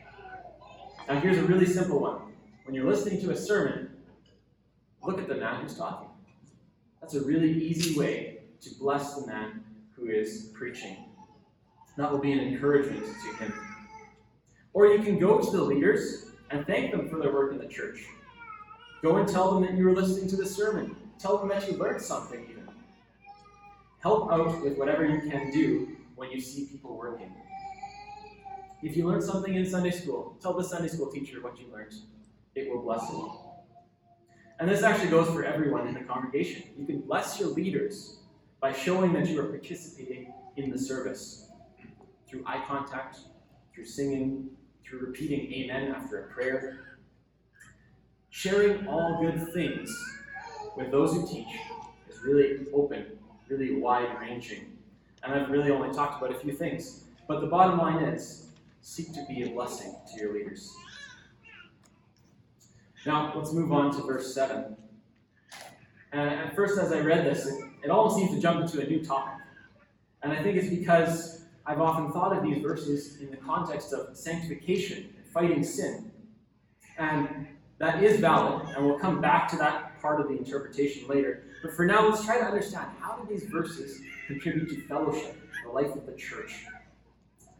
Now, 1.07 1.19
here's 1.19 1.38
a 1.38 1.43
really 1.43 1.65
simple 1.65 2.00
one. 2.00 2.33
When 2.65 2.75
you're 2.75 2.89
listening 2.89 3.21
to 3.21 3.31
a 3.31 3.36
sermon, 3.36 3.89
look 5.01 5.19
at 5.19 5.27
the 5.27 5.36
man 5.36 5.62
who's 5.62 5.77
talking. 5.77 6.09
That's 7.01 7.15
a 7.15 7.24
really 7.24 7.51
easy 7.51 7.97
way 7.97 8.39
to 8.62 8.69
bless 8.75 9.15
the 9.15 9.27
man 9.27 9.63
who 9.95 10.07
is 10.07 10.51
preaching. 10.53 11.06
That 11.98 12.12
will 12.12 12.20
be 12.20 12.32
an 12.32 12.39
encouragement 12.39 13.04
to 13.04 13.44
him. 13.44 13.54
Or 14.74 14.86
you 14.88 15.01
can 15.01 15.18
go 15.18 15.39
to 15.39 15.51
the 15.51 15.63
leaders 15.63 16.27
and 16.51 16.66
thank 16.68 16.92
them 16.92 17.10
for 17.10 17.18
their 17.18 17.34
work 17.34 17.51
in 17.51 17.58
the 17.58 17.68
church. 17.68 18.06
Go 19.01 19.18
and 19.18 19.27
tell 19.27 19.54
them 19.54 19.63
that 19.63 19.75
you 19.75 19.86
were 19.86 19.96
listening 19.96 20.30
to 20.30 20.36
the 20.36 20.46
sermon. 20.46 20.96
Tell 21.18 21.38
them 21.39 21.50
that 21.50 21.70
you 21.70 21.77
learned 21.77 22.01
something, 22.01 22.46
even. 22.50 22.70
Help 24.00 24.32
out 24.32 24.62
with 24.63 24.77
whatever 24.77 25.06
you 25.06 25.30
can 25.30 25.51
do 25.51 25.98
when 26.16 26.30
you 26.30 26.39
see 26.39 26.66
people 26.66 26.96
working. 26.96 27.34
If 28.84 28.96
you 28.96 29.08
learned 29.08 29.24
something 29.24 29.56
in 29.56 29.66
Sunday 29.66 29.89
school, 29.89 30.38
tell 30.39 30.54
the 30.54 30.63
Sunday 30.63 30.88
school 30.88 31.12
teacher 31.12 31.42
what 31.42 31.60
you 31.60 31.66
learned. 31.74 31.96
It 32.54 32.70
will 32.70 32.82
bless 32.84 33.08
them. 33.10 33.32
And 34.60 34.70
this 34.70 34.84
actually 34.84 35.10
goes 35.10 35.27
for 35.30 35.44
everyone 35.44 35.88
in 35.88 35.96
the 35.96 36.01
congregation. 36.01 36.63
You 36.77 36.86
can 36.86 37.01
bless 37.01 37.39
your 37.39 37.50
leaders 37.50 38.18
by 38.60 38.74
showing 38.74 39.13
that 39.13 39.27
you 39.27 39.39
are 39.42 39.48
participating 39.48 40.32
in 40.58 40.70
the 40.70 40.77
service 40.77 41.47
through 42.27 42.43
eye 42.46 42.63
contact, 42.67 43.19
through 43.74 43.86
singing, 43.86 44.50
through 44.84 45.00
repeating 45.00 45.51
amen 45.53 45.93
after 45.96 46.25
a 46.25 46.34
prayer. 46.34 46.98
Sharing 48.29 48.88
all 48.88 49.19
good 49.22 49.53
things 49.53 49.89
with 50.75 50.91
those 50.91 51.13
who 51.13 51.27
teach 51.27 51.48
is 52.10 52.22
really 52.24 52.67
open, 52.74 53.05
really 53.50 53.75
wide 53.75 54.19
ranging. 54.19 54.77
And 55.24 55.34
I've 55.34 55.50
really 55.50 55.72
only 55.72 55.93
talked 55.93 56.22
about 56.22 56.36
a 56.36 56.39
few 56.39 56.53
things. 56.53 57.03
But 57.27 57.41
the 57.41 57.48
bottom 57.48 57.77
line 57.77 58.03
is 58.03 58.48
seek 58.81 59.13
to 59.13 59.25
be 59.27 59.43
a 59.43 59.50
blessing 59.50 59.96
to 60.13 60.22
your 60.22 60.34
leaders. 60.34 60.74
Now, 63.05 63.34
let's 63.36 63.53
move 63.53 63.72
on 63.72 63.91
to 63.96 64.01
verse 64.03 64.34
7. 64.34 64.75
And 66.12 66.29
at 66.29 66.55
first, 66.55 66.79
as 66.79 66.91
I 66.91 67.00
read 67.00 67.25
this, 67.25 67.46
it, 67.46 67.63
it 67.84 67.89
almost 67.89 68.17
seems 68.17 68.31
to 68.31 68.39
jump 68.39 68.62
into 68.62 68.81
a 68.81 68.88
new 68.88 69.03
topic. 69.03 69.43
And 70.24 70.31
I 70.31 70.41
think 70.41 70.57
it's 70.57 70.69
because 70.69 71.37
I've 71.67 71.81
often 71.81 72.13
thought 72.13 72.36
of 72.36 72.43
these 72.43 72.63
verses 72.63 73.19
in 73.19 73.29
the 73.29 73.36
context 73.36 73.91
of 73.91 74.15
sanctification 74.15 75.13
and 75.17 75.27
fighting 75.33 75.63
sin. 75.65 76.09
And 76.97 77.45
that 77.77 78.01
is 78.01 78.21
valid, 78.21 78.69
and 78.69 78.86
we'll 78.86 78.97
come 78.97 79.19
back 79.19 79.50
to 79.50 79.57
that 79.57 80.01
part 80.01 80.21
of 80.21 80.29
the 80.29 80.38
interpretation 80.38 81.07
later. 81.09 81.43
But 81.62 81.74
for 81.74 81.86
now, 81.86 82.07
let's 82.07 82.24
try 82.24 82.38
to 82.38 82.45
understand 82.45 82.88
how 83.01 83.17
do 83.17 83.27
these 83.27 83.50
verses 83.50 84.01
contribute 84.27 84.69
to 84.69 84.88
fellowship, 84.88 85.38
the 85.65 85.71
life 85.71 85.93
of 85.93 86.05
the 86.05 86.13
church, 86.13 86.65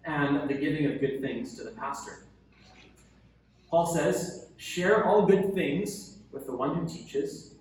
and 0.06 0.50
the 0.50 0.54
giving 0.54 0.86
of 0.86 1.02
good 1.02 1.20
things 1.20 1.58
to 1.58 1.66
the 1.66 1.72
pastor. 1.72 2.24
Paul 3.70 3.86
says, 3.94 4.48
Share 4.56 5.06
all 5.06 5.26
good 5.26 5.54
things 5.54 6.20
with 6.32 6.46
the 6.46 6.56
one 6.56 6.76
who 6.76 6.88
teaches. 6.88 7.56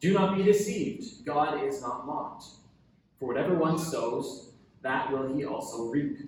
Do 0.00 0.14
not 0.14 0.36
be 0.36 0.42
deceived. 0.42 1.26
God 1.26 1.62
is 1.62 1.82
not 1.82 2.06
mocked. 2.06 2.44
For 3.18 3.26
whatever 3.26 3.54
one 3.54 3.78
sows, 3.78 4.49
that 4.82 5.10
will 5.10 5.34
he 5.34 5.44
also 5.44 5.84
reap. 5.84 6.18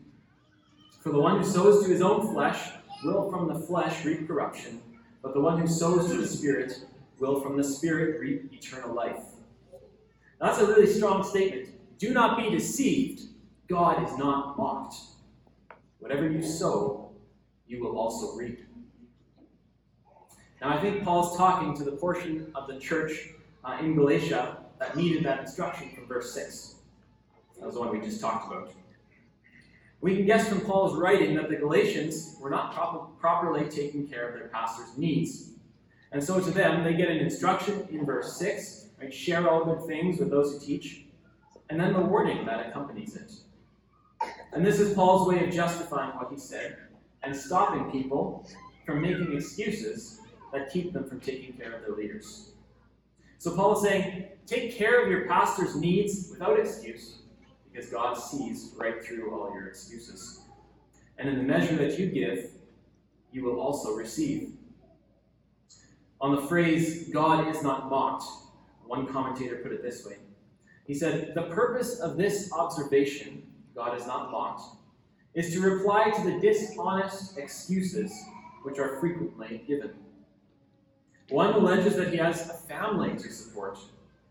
For 1.01 1.11
the 1.11 1.19
one 1.19 1.39
who 1.39 1.45
sows 1.45 1.85
to 1.85 1.91
his 1.91 2.03
own 2.03 2.33
flesh 2.33 2.71
will 3.05 3.31
from 3.31 3.49
the 3.49 3.59
flesh 3.59 4.05
reap 4.05 4.27
corruption, 4.29 4.81
but 5.23 5.35
the 5.35 5.41
one 5.41 5.59
who 5.59 5.67
sows 5.67 6.11
to 6.11 6.17
the 6.17 6.27
Spirit 6.27 6.85
will 7.19 7.41
from 7.41 7.57
the 7.57 7.65
Spirit 7.65 8.21
reap 8.21 8.53
eternal 8.53 8.95
life. 8.95 9.23
That's 10.41 10.59
a 10.59 10.67
really 10.67 10.87
strong 10.87 11.23
statement. 11.25 11.69
Do 11.99 12.13
not 12.13 12.37
be 12.37 12.51
deceived. 12.51 13.23
God 13.69 14.05
is 14.05 14.17
not 14.19 14.59
mocked. 14.59 14.97
Whatever 16.01 16.29
you 16.29 16.43
sow, 16.43 17.11
you 17.67 17.83
will 17.83 17.97
also 17.97 18.37
reap. 18.37 18.65
Now, 20.61 20.77
I 20.77 20.81
think 20.81 21.05
Paul's 21.05 21.37
talking 21.37 21.77
to 21.77 21.85
the 21.85 21.93
portion 21.93 22.51
of 22.55 22.69
the 22.69 22.79
church 22.79 23.31
uh, 23.65 23.79
in 23.81 23.95
Galatia 23.95 24.59
that 24.79 24.97
needed 24.97 25.25
that 25.25 25.41
instruction 25.41 25.91
from 25.91 26.07
verse 26.07 26.35
6. 26.35 26.72
That 27.59 27.67
was 27.67 27.75
the 27.75 27.81
one 27.81 27.91
we 27.91 28.05
just 28.05 28.21
talked 28.21 28.47
about. 28.47 28.73
We 30.01 30.17
can 30.17 30.27
guess 30.27 30.49
from 30.49 30.63
Paul's 30.63 30.99
writing 30.99 31.37
that 31.37 31.49
the 31.49 31.57
Galatians 31.57 32.37
were 32.41 32.51
not 32.51 32.75
properly 33.21 33.69
taking 33.69 34.09
care 34.09 34.29
of 34.29 34.35
their 34.35 34.49
pastor's 34.49 34.99
needs. 34.99 35.51
And 36.11 36.23
so 36.23 36.41
to 36.41 36.51
them, 36.51 36.83
they 36.83 36.95
get 36.95 37.09
an 37.09 37.19
instruction 37.19 37.87
in 37.91 38.05
verse 38.05 38.37
6 38.37 38.89
right? 39.01 39.15
share 39.15 39.49
all 39.49 39.65
good 39.65 39.87
things 39.87 40.19
with 40.19 40.31
those 40.31 40.53
who 40.53 40.59
teach, 40.59 41.05
and 41.71 41.81
then 41.81 41.93
the 41.93 42.01
warning 42.01 42.45
that 42.47 42.67
accompanies 42.67 43.17
it. 43.17 43.33
And 44.53 44.67
this 44.67 44.81
is 44.81 44.93
Paul's 44.95 45.27
way 45.27 45.45
of 45.45 45.53
justifying 45.53 46.17
what 46.17 46.31
he 46.31 46.39
said 46.39 46.77
and 47.23 47.35
stopping 47.35 47.91
people 47.91 48.47
from 48.85 49.01
making 49.01 49.33
excuses 49.35 50.21
that 50.53 50.71
keep 50.71 50.93
them 50.93 51.09
from 51.09 51.21
taking 51.21 51.55
care 51.55 51.73
of 51.73 51.83
their 51.83 51.95
leaders. 51.95 52.51
So 53.39 53.57
Paul 53.57 53.77
is 53.77 53.83
saying, 53.83 54.27
take 54.47 54.77
care 54.77 55.03
of 55.03 55.11
your 55.11 55.27
pastor's 55.27 55.77
needs 55.77 56.29
without 56.31 56.59
excuse, 56.61 57.22
because 57.73 57.89
God 57.91 58.15
sees 58.15 58.73
right 58.77 59.05
through 59.05 59.31
all 59.31 59.55
your 59.55 59.67
excuses. 59.67 60.41
And 61.19 61.29
in 61.29 61.39
the 61.39 61.43
measure 61.43 61.77
that 61.77 61.99
you 61.99 62.07
give, 62.07 62.51
you 63.33 63.45
will 63.45 63.61
also 63.61 63.95
receive. 63.95 64.53
On 66.21 66.37
the 66.37 66.43
phrase, 66.43 67.09
God 67.09 67.49
is 67.49 67.63
not 67.63 67.89
mocked, 67.89 68.25
one 68.87 69.07
commentator 69.07 69.57
put 69.57 69.73
it 69.73 69.83
this 69.83 70.05
way. 70.05 70.17
He 70.87 70.95
said, 70.95 71.35
The 71.35 71.45
purpose 71.45 72.01
of 72.01 72.17
this 72.17 72.53
observation, 72.53 73.43
God 73.75 73.99
is 73.99 74.07
not 74.07 74.31
mocked, 74.31 74.63
is 75.35 75.53
to 75.55 75.61
reply 75.61 76.11
to 76.11 76.23
the 76.23 76.39
dishonest 76.41 77.39
excuses 77.39 78.13
which 78.65 78.79
are 78.79 79.01
frequently 79.01 79.65
given. 79.67 79.93
One 81.31 81.55
alleges 81.55 81.97
that 81.97 82.11
he 82.11 82.19
has 82.19 82.51
a 82.51 82.55
family 82.55 83.17
to 83.17 83.33
support, 83.33 83.79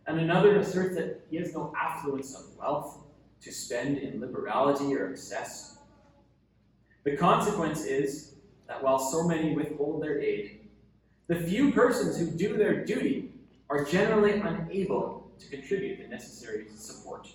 and 0.06 0.20
another 0.20 0.58
asserts 0.60 0.96
that 0.96 1.22
he 1.32 1.38
has 1.38 1.54
no 1.54 1.74
affluence 1.76 2.36
of 2.36 2.56
wealth 2.58 3.00
to 3.42 3.52
spend 3.52 3.98
in 3.98 4.22
liberality 4.22 4.96
or 4.96 5.12
excess. 5.12 5.78
The 7.04 7.18
consequence 7.18 7.84
is 7.86 8.36
that 8.68 8.84
while 8.84 9.00
so 9.00 9.28
many 9.28 9.56
withhold 9.56 10.04
their 10.04 10.20
aid, 10.20 10.60
the 11.28 11.36
few 11.36 11.72
persons 11.72 12.18
who 12.18 12.28
do 12.28 12.56
their 12.58 12.86
duty 12.86 13.32
are 13.70 13.84
generally 13.84 14.34
unable 14.34 15.32
to 15.40 15.50
contribute 15.50 16.00
the 16.02 16.08
necessary 16.08 16.66
support. 16.76 17.28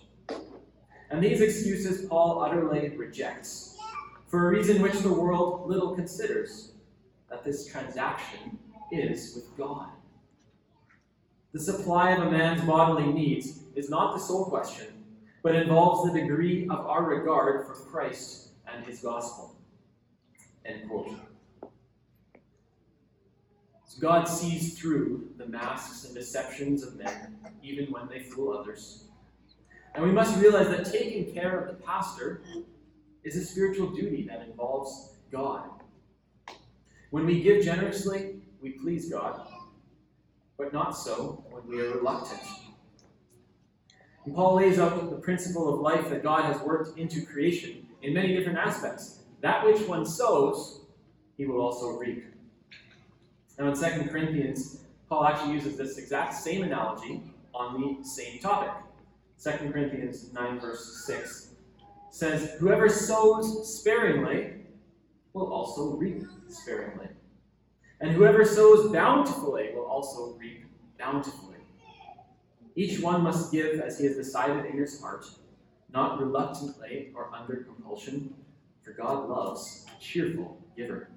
And 1.11 1.23
these 1.23 1.41
excuses 1.41 2.07
Paul 2.07 2.43
utterly 2.43 2.91
rejects, 2.91 3.77
for 4.29 4.47
a 4.47 4.51
reason 4.51 4.83
which 4.83 4.99
the 4.99 5.13
world 5.13 5.69
little 5.69 5.95
considers 5.95 6.73
that 7.31 7.45
this 7.45 7.67
transaction 7.67 8.59
is 8.93 9.35
with 9.35 9.57
God. 9.57 9.89
The 11.53 11.61
supply 11.61 12.11
of 12.11 12.27
a 12.27 12.31
man's 12.31 12.63
bodily 12.63 13.13
needs 13.13 13.61
is 13.75 13.89
not 13.89 14.15
the 14.15 14.21
sole 14.21 14.45
question, 14.45 14.96
but 15.47 15.55
involves 15.55 16.12
the 16.12 16.21
degree 16.21 16.67
of 16.69 16.87
our 16.87 17.05
regard 17.05 17.65
for 17.69 17.75
Christ 17.75 18.49
and 18.67 18.85
his 18.85 18.99
gospel. 18.99 19.55
End 20.65 20.88
quote. 20.91 21.12
So 23.85 24.00
God 24.00 24.25
sees 24.25 24.76
through 24.76 25.29
the 25.37 25.47
masks 25.47 26.05
and 26.05 26.17
deceptions 26.17 26.83
of 26.83 26.97
men, 26.97 27.38
even 27.62 27.93
when 27.93 28.09
they 28.09 28.25
fool 28.25 28.59
others. 28.59 29.05
And 29.95 30.05
we 30.05 30.11
must 30.11 30.37
realize 30.41 30.67
that 30.67 30.91
taking 30.91 31.33
care 31.33 31.61
of 31.61 31.69
the 31.69 31.75
pastor 31.75 32.43
is 33.23 33.37
a 33.37 33.45
spiritual 33.45 33.91
duty 33.91 34.26
that 34.29 34.49
involves 34.49 35.12
God. 35.31 35.71
When 37.11 37.25
we 37.25 37.41
give 37.41 37.62
generously, 37.65 38.41
we 38.61 38.71
please 38.71 39.09
God, 39.09 39.47
but 40.59 40.73
not 40.73 40.99
so 40.99 41.45
when 41.50 41.69
we 41.69 41.81
are 41.87 41.91
reluctant. 41.91 42.43
And 44.26 44.35
Paul 44.35 44.56
lays 44.56 44.78
out 44.80 45.09
the 45.09 45.16
principle 45.16 45.73
of 45.73 45.80
life 45.80 46.11
that 46.11 46.23
God 46.23 46.45
has 46.45 46.61
worked 46.61 46.99
into 46.99 47.25
creation 47.25 47.87
in 48.02 48.12
many 48.12 48.37
different 48.37 48.59
aspects. 48.59 49.21
That 49.40 49.64
which 49.64 49.80
one 49.87 50.04
sows, 50.04 50.80
he 51.37 51.47
will 51.47 51.61
also 51.61 51.97
reap. 51.97 52.25
Now, 53.56 53.68
in 53.68 53.75
2 53.75 54.11
Corinthians, 54.11 54.83
Paul 55.09 55.25
actually 55.25 55.54
uses 55.54 55.76
this 55.76 55.97
exact 55.97 56.35
same 56.35 56.64
analogy 56.64 57.23
on 57.54 57.80
the 57.80 58.04
same 58.04 58.40
topic. 58.40 58.73
2 59.42 59.71
Corinthians 59.71 60.33
9, 60.33 60.61
verse 60.61 61.04
6 61.06 61.50
says, 62.11 62.56
Whoever 62.59 62.88
sows 62.88 63.78
sparingly 63.78 64.54
will 65.35 65.52
also 65.52 65.97
reap 65.97 66.23
sparingly. 66.49 67.09
And 68.00 68.11
whoever 68.11 68.45
sows 68.45 68.92
bountifully 68.92 69.71
will 69.73 69.85
also 69.85 70.35
reap 70.38 70.64
bountifully. 70.99 71.46
Each 72.76 73.00
one 73.00 73.23
must 73.23 73.50
give 73.50 73.80
as 73.80 73.99
he 73.99 74.04
has 74.04 74.16
decided 74.16 74.66
in 74.66 74.76
his 74.76 75.00
heart, 75.00 75.25
not 75.92 76.21
reluctantly 76.21 77.11
or 77.14 77.30
under 77.35 77.56
compulsion, 77.56 78.35
for 78.83 78.92
God 78.92 79.30
loves 79.30 79.87
a 79.88 80.00
cheerful 80.00 80.61
giver. 80.76 81.09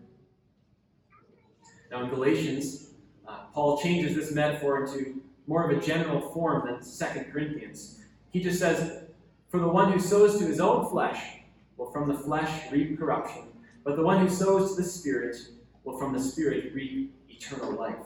Now, 1.92 2.04
in 2.04 2.10
Galatians, 2.10 2.92
uh, 3.28 3.40
Paul 3.54 3.78
changes 3.82 4.16
this 4.16 4.32
metaphor 4.32 4.86
into 4.86 5.22
more 5.48 5.70
of 5.70 5.78
a 5.78 5.86
general 5.86 6.22
form 6.32 6.66
than 6.66 6.80
2 6.80 7.32
Corinthians. 7.32 8.04
He 8.32 8.42
just 8.42 8.60
says, 8.60 9.04
For 9.50 9.60
the 9.60 9.68
one 9.68 9.92
who 9.92 10.00
sows 10.00 10.40
to 10.40 10.46
his 10.46 10.62
own 10.62 10.90
flesh 10.90 11.40
will 11.76 11.92
from 11.92 12.08
the 12.08 12.18
flesh 12.18 12.72
reap 12.72 12.98
corruption, 12.98 13.44
but 13.84 13.98
the 13.98 14.04
one 14.04 14.26
who 14.26 14.30
sows 14.34 14.76
to 14.76 14.82
the 14.82 14.88
Spirit 14.88 15.36
will 15.84 15.98
from 15.98 16.14
the 16.14 16.22
Spirit 16.22 16.74
reap 16.74 17.14
eternal 17.30 17.74
life. 17.74 17.98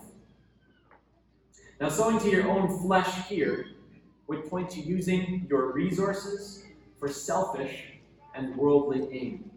Now, 1.84 1.90
sowing 1.90 2.18
to 2.20 2.30
your 2.30 2.50
own 2.50 2.80
flesh 2.80 3.28
here 3.28 3.66
would 4.28 4.50
point 4.50 4.70
to 4.70 4.80
using 4.80 5.46
your 5.50 5.74
resources 5.74 6.64
for 6.98 7.10
selfish 7.10 8.00
and 8.34 8.56
worldly 8.56 9.10
aim. 9.12 9.52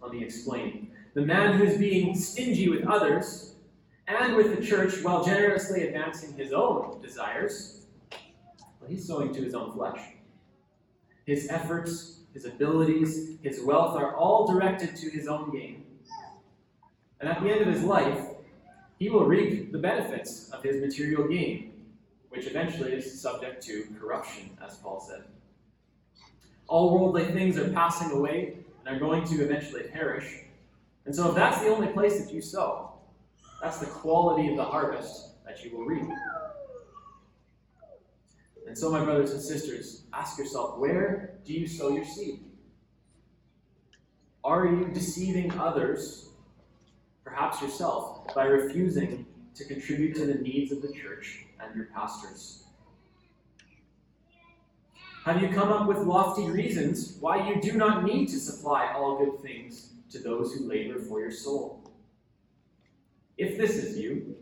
Let 0.00 0.12
me 0.12 0.24
explain. 0.24 0.90
The 1.12 1.20
man 1.20 1.58
who 1.58 1.64
is 1.64 1.76
being 1.76 2.16
stingy 2.16 2.70
with 2.70 2.86
others 2.86 3.56
and 4.06 4.34
with 4.34 4.56
the 4.56 4.64
church 4.64 5.04
while 5.04 5.22
generously 5.22 5.86
advancing 5.86 6.32
his 6.32 6.54
own 6.54 7.02
desires, 7.02 7.82
well, 8.80 8.88
he's 8.88 9.06
sowing 9.06 9.34
to 9.34 9.42
his 9.42 9.52
own 9.52 9.74
flesh. 9.74 10.00
His 11.26 11.48
efforts, 11.50 12.20
his 12.32 12.46
abilities, 12.46 13.36
his 13.42 13.60
wealth 13.60 13.94
are 13.94 14.16
all 14.16 14.46
directed 14.50 14.96
to 14.96 15.10
his 15.10 15.28
own 15.28 15.50
gain. 15.50 15.84
And 17.20 17.28
at 17.28 17.42
the 17.42 17.50
end 17.50 17.60
of 17.60 17.66
his 17.66 17.82
life, 17.82 18.27
he 18.98 19.08
will 19.08 19.24
reap 19.24 19.70
the 19.70 19.78
benefits 19.78 20.50
of 20.50 20.62
his 20.62 20.80
material 20.80 21.28
gain, 21.28 21.72
which 22.30 22.46
eventually 22.46 22.92
is 22.92 23.20
subject 23.20 23.62
to 23.64 23.86
corruption, 24.00 24.50
as 24.64 24.76
Paul 24.78 25.00
said. 25.00 25.22
All 26.66 26.98
worldly 26.98 27.24
things 27.26 27.56
are 27.56 27.68
passing 27.70 28.10
away 28.10 28.58
and 28.84 28.96
are 28.96 28.98
going 28.98 29.24
to 29.24 29.42
eventually 29.42 29.84
perish. 29.84 30.40
And 31.06 31.14
so, 31.14 31.28
if 31.28 31.34
that's 31.34 31.62
the 31.62 31.68
only 31.68 31.88
place 31.88 32.22
that 32.22 32.32
you 32.34 32.42
sow, 32.42 32.92
that's 33.62 33.78
the 33.78 33.86
quality 33.86 34.48
of 34.48 34.56
the 34.56 34.64
harvest 34.64 35.42
that 35.46 35.64
you 35.64 35.76
will 35.76 35.84
reap. 35.84 36.08
And 38.66 38.76
so, 38.76 38.90
my 38.90 39.02
brothers 39.02 39.30
and 39.30 39.40
sisters, 39.40 40.02
ask 40.12 40.38
yourself 40.38 40.78
where 40.78 41.38
do 41.46 41.54
you 41.54 41.66
sow 41.66 41.88
your 41.88 42.04
seed? 42.04 42.40
Are 44.44 44.66
you 44.66 44.90
deceiving 44.92 45.58
others, 45.58 46.27
perhaps 47.28 47.60
yourself, 47.60 48.34
by 48.34 48.44
refusing 48.44 49.26
to 49.54 49.64
contribute 49.64 50.14
to 50.14 50.26
the 50.26 50.34
needs 50.34 50.72
of 50.72 50.82
the 50.82 50.92
church 50.92 51.44
and 51.60 51.74
your 51.74 51.86
pastors? 51.86 52.64
Have 55.24 55.42
you 55.42 55.48
come 55.48 55.70
up 55.70 55.86
with 55.86 55.98
lofty 55.98 56.48
reasons 56.48 57.18
why 57.20 57.48
you 57.48 57.60
do 57.60 57.72
not 57.72 58.04
need 58.04 58.28
to 58.28 58.38
supply 58.38 58.92
all 58.94 59.18
good 59.18 59.42
things 59.42 59.90
to 60.10 60.18
those 60.18 60.54
who 60.54 60.66
labor 60.66 60.98
for 61.00 61.20
your 61.20 61.30
soul? 61.30 61.90
If 63.36 63.58
this 63.58 63.76
is 63.76 63.98
you, 63.98 64.36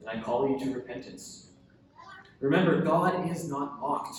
then 0.00 0.16
I 0.16 0.22
call 0.22 0.48
you 0.48 0.58
to 0.64 0.74
repentance. 0.74 1.48
Remember, 2.40 2.82
God 2.82 3.28
is 3.30 3.48
not 3.48 3.80
mocked. 3.80 4.16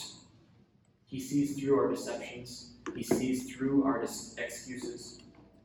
He 1.05 1.19
sees 1.19 1.59
through 1.59 1.79
our 1.79 1.89
deceptions, 1.89 2.73
He 2.95 3.03
sees 3.03 3.53
through 3.53 3.83
our 3.85 4.01
excuses, 4.01 5.19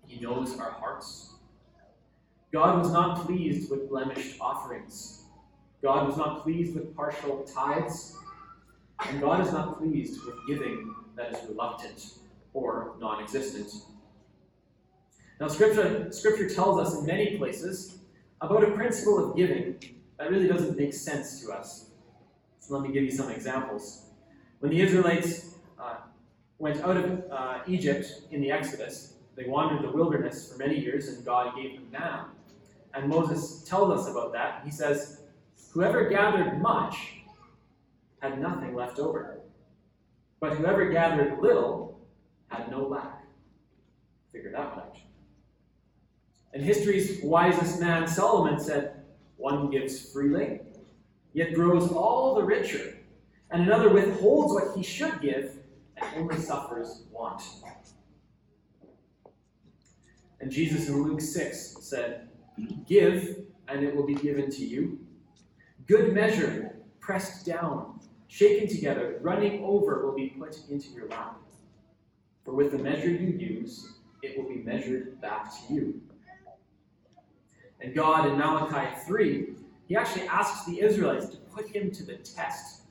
He 0.06 0.20
knows 0.20 0.58
our 0.58 0.70
hearts. 0.70 1.35
God 2.52 2.78
was 2.78 2.92
not 2.92 3.26
pleased 3.26 3.70
with 3.70 3.88
blemished 3.88 4.40
offerings. 4.40 5.24
God 5.82 6.06
was 6.06 6.16
not 6.16 6.42
pleased 6.42 6.74
with 6.74 6.94
partial 6.96 7.44
tithes. 7.44 8.16
And 9.06 9.20
God 9.20 9.46
is 9.46 9.52
not 9.52 9.78
pleased 9.78 10.24
with 10.24 10.34
giving 10.48 10.94
that 11.16 11.32
is 11.32 11.48
reluctant 11.48 12.14
or 12.54 12.94
non 13.00 13.22
existent. 13.22 13.70
Now, 15.40 15.48
scripture, 15.48 16.10
scripture 16.12 16.48
tells 16.48 16.80
us 16.80 16.98
in 16.98 17.06
many 17.06 17.36
places 17.36 17.98
about 18.40 18.64
a 18.64 18.70
principle 18.70 19.30
of 19.30 19.36
giving 19.36 19.76
that 20.18 20.30
really 20.30 20.48
doesn't 20.48 20.78
make 20.78 20.94
sense 20.94 21.42
to 21.42 21.52
us. 21.52 21.90
So 22.60 22.74
let 22.74 22.86
me 22.86 22.92
give 22.92 23.04
you 23.04 23.10
some 23.10 23.30
examples. 23.30 24.06
When 24.60 24.70
the 24.70 24.80
Israelites 24.80 25.54
uh, 25.78 25.96
went 26.58 26.82
out 26.82 26.96
of 26.96 27.24
uh, 27.30 27.58
Egypt 27.66 28.22
in 28.30 28.40
the 28.40 28.50
Exodus, 28.50 29.14
they 29.36 29.44
wandered 29.44 29.82
the 29.82 29.94
wilderness 29.94 30.50
for 30.50 30.58
many 30.58 30.78
years, 30.80 31.08
and 31.08 31.24
God 31.24 31.54
gave 31.54 31.74
them 31.74 31.88
manna. 31.92 32.28
And 32.96 33.10
Moses 33.10 33.62
tells 33.64 33.92
us 33.92 34.10
about 34.10 34.32
that. 34.32 34.62
He 34.64 34.70
says, 34.70 35.20
Whoever 35.72 36.08
gathered 36.08 36.62
much 36.62 36.96
had 38.20 38.40
nothing 38.40 38.74
left 38.74 38.98
over, 38.98 39.38
but 40.40 40.56
whoever 40.56 40.88
gathered 40.88 41.38
little 41.38 42.00
had 42.48 42.70
no 42.70 42.86
lack. 42.86 43.26
Figure 44.32 44.50
that 44.52 44.74
one 44.74 44.78
out. 44.86 44.96
And 46.54 46.62
history's 46.62 47.22
wisest 47.22 47.80
man, 47.80 48.08
Solomon, 48.08 48.58
said, 48.58 49.02
One 49.36 49.68
gives 49.68 50.10
freely, 50.10 50.60
yet 51.34 51.52
grows 51.52 51.92
all 51.92 52.34
the 52.34 52.44
richer, 52.44 52.96
and 53.50 53.62
another 53.62 53.90
withholds 53.90 54.54
what 54.54 54.74
he 54.74 54.82
should 54.82 55.20
give 55.20 55.58
and 55.98 56.06
only 56.16 56.38
suffers 56.38 57.02
want. 57.12 57.42
And 60.40 60.50
Jesus 60.50 60.88
in 60.88 61.02
Luke 61.02 61.20
6 61.20 61.76
said, 61.80 62.25
Give, 62.86 63.44
and 63.68 63.84
it 63.84 63.94
will 63.94 64.06
be 64.06 64.14
given 64.14 64.50
to 64.50 64.64
you. 64.64 64.98
Good 65.86 66.12
measure, 66.12 66.76
pressed 67.00 67.46
down, 67.46 68.00
shaken 68.28 68.68
together, 68.68 69.18
running 69.20 69.64
over, 69.64 70.04
will 70.04 70.14
be 70.14 70.28
put 70.28 70.58
into 70.68 70.88
your 70.90 71.08
lap. 71.08 71.36
For 72.44 72.52
with 72.52 72.72
the 72.72 72.78
measure 72.78 73.10
you 73.10 73.36
use, 73.36 73.94
it 74.22 74.36
will 74.36 74.48
be 74.48 74.62
measured 74.62 75.20
back 75.20 75.50
to 75.50 75.74
you. 75.74 76.00
And 77.80 77.94
God 77.94 78.28
in 78.28 78.38
Malachi 78.38 78.96
3, 79.06 79.48
he 79.86 79.96
actually 79.96 80.26
asks 80.28 80.66
the 80.66 80.80
Israelites 80.80 81.26
to 81.26 81.36
put 81.36 81.68
him 81.68 81.90
to 81.92 82.04
the 82.04 82.16
test. 82.16 82.82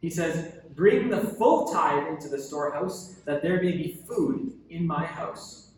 He 0.00 0.10
says, 0.10 0.54
Bring 0.74 1.08
the 1.08 1.20
full 1.20 1.72
tithe 1.72 2.08
into 2.08 2.28
the 2.28 2.38
storehouse, 2.38 3.20
that 3.24 3.42
there 3.42 3.62
may 3.62 3.72
be 3.72 4.00
food 4.06 4.52
in 4.70 4.86
my 4.86 5.04
house, 5.04 5.70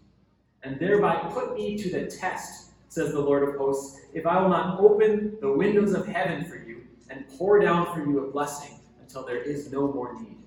and 0.63 0.79
thereby 0.79 1.17
put 1.33 1.55
me 1.55 1.77
to 1.79 1.91
the 1.91 2.07
test 2.07 2.66
says 2.97 3.13
the 3.13 3.21
Lord 3.21 3.47
of 3.47 3.57
hosts, 3.57 4.01
if 4.15 4.27
I 4.27 4.41
will 4.41 4.49
not 4.49 4.81
open 4.81 5.37
the 5.43 5.53
windows 5.53 5.93
of 5.93 6.07
heaven 6.07 6.47
for 6.47 6.57
you 6.57 6.87
and 7.11 7.29
pour 7.37 7.61
down 7.61 7.93
for 7.93 8.01
you 8.01 8.27
a 8.27 8.31
blessing 8.31 8.81
until 9.03 9.23
there 9.23 9.43
is 9.43 9.71
no 9.71 9.93
more 9.93 10.19
need. 10.19 10.39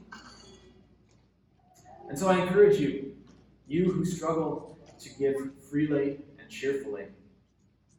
And 2.09 2.17
so 2.17 2.27
I 2.27 2.41
encourage 2.41 2.79
you, 2.79 3.15
you 3.67 3.91
who 3.91 4.03
struggle 4.03 4.75
to 4.99 5.09
give 5.19 5.35
freely 5.69 6.21
and 6.39 6.49
cheerfully, 6.49 7.05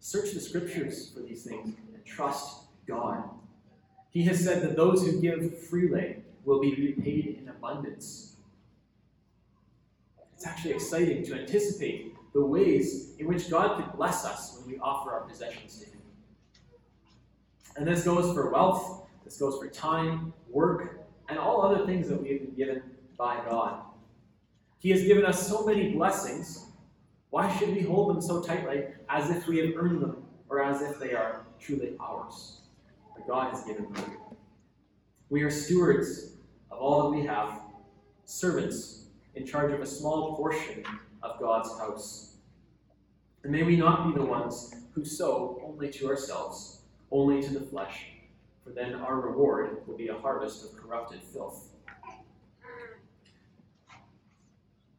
search 0.01 0.33
the 0.33 0.41
scriptures 0.41 1.13
for 1.15 1.21
these 1.21 1.45
things 1.45 1.77
and 1.95 2.05
trust 2.05 2.63
God. 2.89 3.23
He 4.11 4.25
has 4.25 4.43
said 4.43 4.63
that 4.63 4.75
those 4.75 5.07
who 5.07 5.21
give 5.21 5.63
freely 5.69 6.25
will 6.45 6.61
be 6.61 6.75
repaid 6.75 7.39
in 7.41 7.49
abundance. 7.49 8.35
It's 10.35 10.45
actually 10.45 10.73
exciting 10.73 11.25
to 11.27 11.39
anticipate 11.39 12.17
the 12.33 12.45
ways 12.45 13.15
in 13.19 13.27
which 13.27 13.51
God 13.51 13.77
could 13.77 13.97
bless 13.97 14.25
us 14.25 14.57
when 14.59 14.73
we 14.73 14.79
offer 14.81 15.13
our 15.13 15.23
possessions 15.23 15.79
to 15.79 15.87
Him. 15.87 16.01
And 17.77 17.87
this 17.87 18.05
goes 18.05 18.35
for 18.35 18.51
wealth, 18.51 19.07
this 19.25 19.37
goes 19.37 19.59
for 19.59 19.69
time, 19.69 20.33
work, 20.49 21.07
and 21.29 21.39
all 21.39 21.63
other 21.63 21.87
things 21.87 22.09
that 22.09 22.21
we 22.21 22.31
have 22.31 22.41
been 22.41 22.55
given 22.55 22.83
by 23.17 23.37
God. 23.49 23.83
He 24.79 24.91
has 24.91 25.05
given 25.05 25.25
us 25.25 25.47
so 25.47 25.65
many 25.65 25.93
blessings. 25.93 26.67
Why 27.31 27.55
should 27.57 27.75
we 27.75 27.83
hold 27.83 28.11
them 28.11 28.21
so 28.21 28.43
tightly 28.43 28.85
as 29.09 29.31
if 29.31 29.47
we 29.47 29.59
have 29.59 29.77
earned 29.77 30.03
them 30.03 30.25
or 30.49 30.63
as 30.65 30.83
if 30.83 30.99
they 30.99 31.13
are 31.13 31.47
truly 31.61 31.95
ours? 32.01 32.63
But 33.15 33.29
God 33.29 33.51
has 33.51 33.63
given 33.65 33.93
them. 33.93 34.17
We 35.29 35.43
are 35.43 35.51
stewards 35.51 36.33
of 36.71 36.79
all 36.79 37.03
that 37.03 37.17
we 37.17 37.25
have, 37.27 37.61
servants 38.25 39.05
in 39.35 39.47
charge 39.47 39.73
of 39.73 39.81
a 39.81 39.87
small 39.87 40.37
portion 40.37 40.85
of 41.23 41.39
God's 41.39 41.71
house. 41.79 42.37
And 43.43 43.53
may 43.53 43.63
we 43.63 43.77
not 43.77 44.07
be 44.07 44.19
the 44.19 44.25
ones 44.25 44.75
who 44.93 45.05
sow 45.05 45.63
only 45.65 45.91
to 45.91 46.09
ourselves, 46.09 46.83
only 47.11 47.43
to 47.43 47.53
the 47.53 47.61
flesh, 47.61 48.07
for 48.63 48.71
then 48.71 48.95
our 48.95 49.21
reward 49.21 49.79
will 49.87 49.97
be 49.97 50.09
a 50.09 50.19
harvest 50.19 50.65
of 50.65 50.77
corrupted 50.77 51.23
filth. 51.23 51.69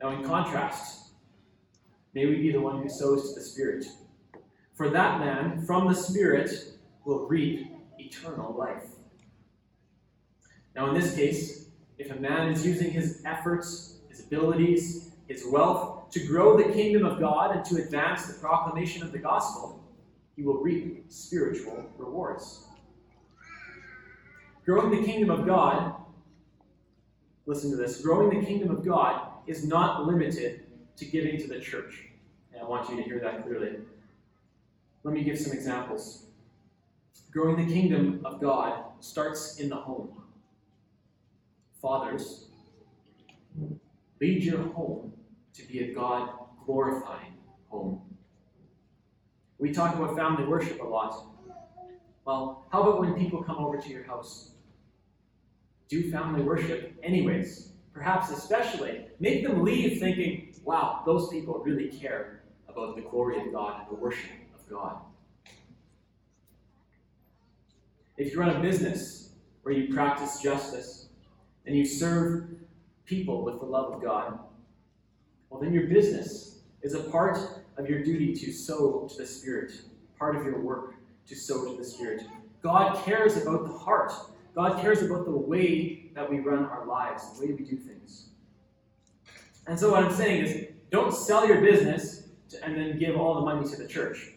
Now, 0.01 0.09
in 0.09 0.23
contrast, 0.23 1.11
may 2.13 2.25
we 2.25 2.37
be 2.37 2.51
the 2.51 2.61
one 2.61 2.81
who 2.81 2.89
sows 2.89 3.29
to 3.29 3.39
the 3.39 3.45
Spirit. 3.45 3.85
For 4.73 4.89
that 4.89 5.19
man 5.19 5.63
from 5.65 5.87
the 5.87 5.93
Spirit 5.93 6.51
will 7.05 7.27
reap 7.27 7.67
eternal 7.99 8.53
life. 8.53 8.85
Now, 10.75 10.87
in 10.87 10.99
this 10.99 11.15
case, 11.15 11.67
if 11.99 12.09
a 12.09 12.15
man 12.15 12.51
is 12.51 12.65
using 12.65 12.89
his 12.89 13.21
efforts, 13.25 13.99
his 14.09 14.21
abilities, 14.21 15.11
his 15.27 15.45
wealth 15.45 15.90
to 16.11 16.19
grow 16.27 16.57
the 16.57 16.73
kingdom 16.73 17.05
of 17.05 17.19
God 17.19 17.55
and 17.55 17.65
to 17.65 17.77
advance 17.77 18.25
the 18.25 18.33
proclamation 18.33 19.01
of 19.01 19.11
the 19.11 19.17
gospel, 19.17 19.81
he 20.35 20.43
will 20.43 20.61
reap 20.61 21.05
spiritual 21.09 21.89
rewards. 21.97 22.65
Growing 24.65 24.91
the 24.91 25.05
kingdom 25.05 25.29
of 25.29 25.45
God, 25.45 25.95
listen 27.45 27.71
to 27.71 27.77
this, 27.77 28.01
growing 28.01 28.39
the 28.39 28.45
kingdom 28.45 28.69
of 28.69 28.85
God 28.85 29.27
is 29.47 29.65
not 29.65 30.05
limited 30.05 30.65
to 30.97 31.05
giving 31.05 31.37
to 31.39 31.47
the 31.47 31.59
church. 31.59 32.07
And 32.53 32.61
I 32.61 32.65
want 32.65 32.89
you 32.89 32.97
to 32.97 33.03
hear 33.03 33.19
that 33.19 33.43
clearly. 33.43 33.77
Let 35.03 35.13
me 35.13 35.23
give 35.23 35.39
some 35.39 35.53
examples. 35.53 36.25
Growing 37.31 37.65
the 37.65 37.73
kingdom 37.73 38.21
of 38.25 38.41
God 38.41 38.83
starts 38.99 39.57
in 39.57 39.69
the 39.69 39.75
home. 39.75 40.09
Fathers, 41.81 42.45
lead 44.19 44.43
your 44.43 44.61
home 44.73 45.13
to 45.53 45.67
be 45.67 45.79
a 45.79 45.93
God 45.93 46.29
glorifying 46.65 47.33
home. 47.69 48.01
We 49.57 49.71
talk 49.71 49.95
about 49.95 50.15
family 50.15 50.45
worship 50.45 50.81
a 50.81 50.85
lot. 50.85 51.25
Well, 52.25 52.65
how 52.71 52.83
about 52.83 52.99
when 53.01 53.13
people 53.13 53.43
come 53.43 53.57
over 53.57 53.77
to 53.77 53.89
your 53.89 54.03
house? 54.03 54.51
Do 55.89 56.11
family 56.11 56.41
worship 56.41 56.93
anyways 57.03 57.71
perhaps 57.93 58.31
especially, 58.31 59.05
make 59.19 59.43
them 59.43 59.63
leave 59.63 59.99
thinking, 59.99 60.53
wow, 60.63 61.01
those 61.05 61.29
people 61.29 61.61
really 61.65 61.89
care 61.89 62.41
about 62.67 62.95
the 62.95 63.01
glory 63.01 63.39
of 63.39 63.51
God 63.51 63.81
and 63.81 63.89
the 63.89 64.01
worship 64.01 64.31
of 64.53 64.67
God. 64.69 64.97
If 68.17 68.33
you 68.33 68.39
run 68.39 68.55
a 68.55 68.59
business 68.59 69.31
where 69.63 69.73
you 69.73 69.93
practice 69.93 70.39
justice 70.41 71.09
and 71.65 71.75
you 71.75 71.85
serve 71.85 72.49
people 73.05 73.43
with 73.43 73.59
the 73.59 73.65
love 73.65 73.93
of 73.93 74.01
God, 74.01 74.39
well, 75.51 75.61
then 75.61 75.73
your 75.73 75.87
business 75.87 76.61
is 76.81 76.95
a 76.95 77.01
part 77.01 77.37
of 77.77 77.89
your 77.89 78.03
duty 78.03 78.33
to 78.33 78.51
sow 78.53 79.07
to 79.11 79.17
the 79.17 79.27
Spirit, 79.27 79.73
part 80.17 80.35
of 80.37 80.45
your 80.45 80.59
work 80.59 80.95
to 81.27 81.35
sow 81.35 81.69
to 81.69 81.77
the 81.77 81.83
Spirit. 81.83 82.23
God 82.63 83.03
cares 83.03 83.37
about 83.37 83.67
the 83.67 83.77
heart. 83.77 84.13
God 84.55 84.81
cares 84.81 85.03
about 85.03 85.25
the 85.25 85.31
way 85.31 86.09
that 86.15 86.29
we 86.29 86.39
run 86.39 86.65
our 86.65 86.85
lives, 86.85 87.37
the 87.37 87.45
way 87.45 87.53
we 87.53 87.63
do 87.63 87.75
things. 87.75 88.27
And 89.67 89.77
so, 89.77 89.91
what 89.91 90.03
I'm 90.03 90.13
saying 90.13 90.45
is, 90.45 90.67
don't 90.89 91.13
sell 91.13 91.47
your 91.47 91.61
business 91.61 92.29
to, 92.49 92.63
and 92.65 92.75
then 92.75 92.97
give 92.97 93.15
all 93.15 93.35
the 93.35 93.41
money 93.41 93.67
to 93.69 93.75
the 93.75 93.87
church, 93.87 94.31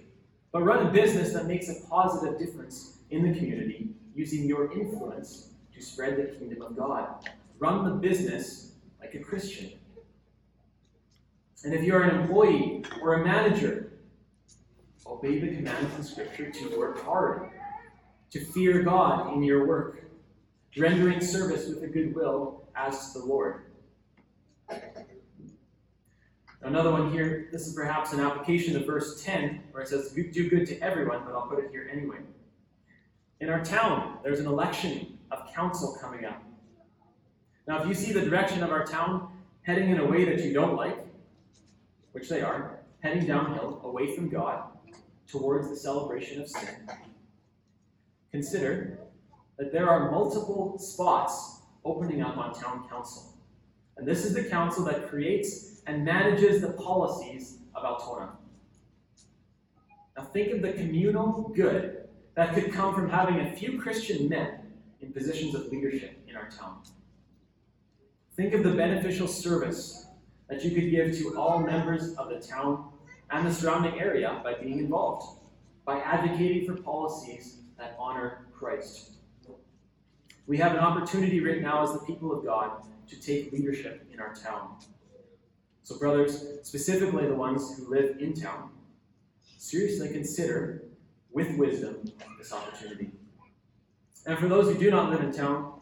but 0.52 0.62
run 0.62 0.86
a 0.86 0.90
business 0.90 1.32
that 1.32 1.46
makes 1.46 1.68
a 1.68 1.86
positive 1.88 2.38
difference 2.38 2.98
in 3.10 3.30
the 3.30 3.38
community 3.38 3.88
using 4.14 4.46
your 4.46 4.72
influence 4.72 5.50
to 5.74 5.82
spread 5.82 6.16
the 6.16 6.38
kingdom 6.38 6.62
of 6.62 6.76
God. 6.76 7.28
Run 7.58 7.84
the 7.84 7.90
business 7.90 8.72
like 9.00 9.14
a 9.14 9.18
Christian. 9.18 9.72
And 11.64 11.72
if 11.72 11.82
you're 11.82 12.02
an 12.02 12.20
employee 12.20 12.84
or 13.00 13.14
a 13.14 13.24
manager, 13.24 13.92
obey 15.06 15.38
the 15.38 15.48
commands 15.48 15.96
in 15.96 16.04
Scripture 16.04 16.50
to 16.50 16.78
work 16.78 17.02
hard, 17.02 17.50
to 18.30 18.44
fear 18.44 18.82
God 18.82 19.32
in 19.32 19.42
your 19.42 19.66
work, 19.66 20.04
rendering 20.76 21.22
service 21.22 21.66
with 21.66 21.82
a 21.82 21.86
good 21.86 22.14
will 22.14 22.68
as 22.76 23.12
to 23.12 23.20
the 23.20 23.24
Lord. 23.24 23.62
Another 26.62 26.92
one 26.92 27.12
here, 27.12 27.48
this 27.50 27.66
is 27.66 27.74
perhaps 27.74 28.12
an 28.12 28.20
application 28.20 28.76
of 28.76 28.86
verse 28.86 29.22
10, 29.22 29.62
where 29.72 29.82
it 29.82 29.88
says, 29.88 30.12
Do 30.12 30.48
good 30.50 30.66
to 30.66 30.78
everyone, 30.80 31.22
but 31.24 31.34
I'll 31.34 31.46
put 31.46 31.58
it 31.58 31.70
here 31.70 31.88
anyway. 31.90 32.18
In 33.40 33.48
our 33.48 33.62
town, 33.64 34.18
there's 34.22 34.40
an 34.40 34.46
election 34.46 35.18
of 35.30 35.52
council 35.54 35.96
coming 36.00 36.24
up. 36.24 36.42
Now, 37.66 37.82
if 37.82 37.88
you 37.88 37.94
see 37.94 38.12
the 38.12 38.22
direction 38.22 38.62
of 38.62 38.70
our 38.70 38.84
town 38.84 39.28
heading 39.62 39.90
in 39.90 39.98
a 39.98 40.06
way 40.06 40.24
that 40.24 40.42
you 40.44 40.52
don't 40.52 40.76
like, 40.76 41.03
which 42.14 42.28
they 42.28 42.42
are, 42.42 42.78
heading 43.00 43.26
downhill 43.26 43.80
away 43.82 44.14
from 44.14 44.28
God 44.28 44.62
towards 45.26 45.68
the 45.68 45.74
celebration 45.74 46.40
of 46.40 46.48
sin, 46.48 46.88
consider 48.30 49.00
that 49.58 49.72
there 49.72 49.90
are 49.90 50.12
multiple 50.12 50.78
spots 50.78 51.62
opening 51.84 52.22
up 52.22 52.36
on 52.36 52.54
town 52.54 52.88
council. 52.88 53.34
And 53.96 54.06
this 54.06 54.24
is 54.24 54.32
the 54.32 54.44
council 54.44 54.84
that 54.84 55.08
creates 55.08 55.82
and 55.88 56.04
manages 56.04 56.60
the 56.60 56.72
policies 56.74 57.58
of 57.74 57.84
Altona. 57.84 58.30
Now 60.16 60.22
think 60.22 60.52
of 60.52 60.62
the 60.62 60.72
communal 60.72 61.52
good 61.56 62.08
that 62.36 62.54
could 62.54 62.72
come 62.72 62.94
from 62.94 63.10
having 63.10 63.40
a 63.40 63.56
few 63.56 63.80
Christian 63.80 64.28
men 64.28 64.60
in 65.00 65.12
positions 65.12 65.56
of 65.56 65.66
leadership 65.66 66.16
in 66.28 66.36
our 66.36 66.48
town. 66.48 66.78
Think 68.36 68.54
of 68.54 68.62
the 68.62 68.70
beneficial 68.70 69.26
service 69.26 70.03
that 70.48 70.64
you 70.64 70.70
could 70.70 70.90
give 70.90 71.16
to 71.18 71.38
all 71.38 71.60
members 71.60 72.14
of 72.14 72.28
the 72.28 72.38
town 72.38 72.90
and 73.30 73.46
the 73.46 73.52
surrounding 73.52 73.98
area 73.98 74.40
by 74.44 74.54
being 74.54 74.78
involved, 74.78 75.40
by 75.84 76.00
advocating 76.00 76.66
for 76.66 76.80
policies 76.82 77.58
that 77.78 77.96
honor 77.98 78.46
Christ. 78.52 79.12
We 80.46 80.58
have 80.58 80.72
an 80.72 80.78
opportunity 80.78 81.40
right 81.40 81.62
now 81.62 81.82
as 81.82 81.92
the 81.92 82.00
people 82.00 82.36
of 82.36 82.44
God 82.44 82.86
to 83.08 83.20
take 83.20 83.52
leadership 83.52 84.06
in 84.12 84.20
our 84.20 84.34
town. 84.34 84.76
So, 85.82 85.98
brothers, 85.98 86.46
specifically 86.62 87.26
the 87.26 87.34
ones 87.34 87.76
who 87.76 87.88
live 87.88 88.16
in 88.18 88.34
town, 88.34 88.70
seriously 89.58 90.08
consider 90.10 90.84
with 91.32 91.56
wisdom 91.56 92.04
this 92.38 92.52
opportunity. 92.52 93.10
And 94.26 94.38
for 94.38 94.48
those 94.48 94.72
who 94.72 94.78
do 94.78 94.90
not 94.90 95.10
live 95.10 95.20
in 95.20 95.32
town, 95.32 95.80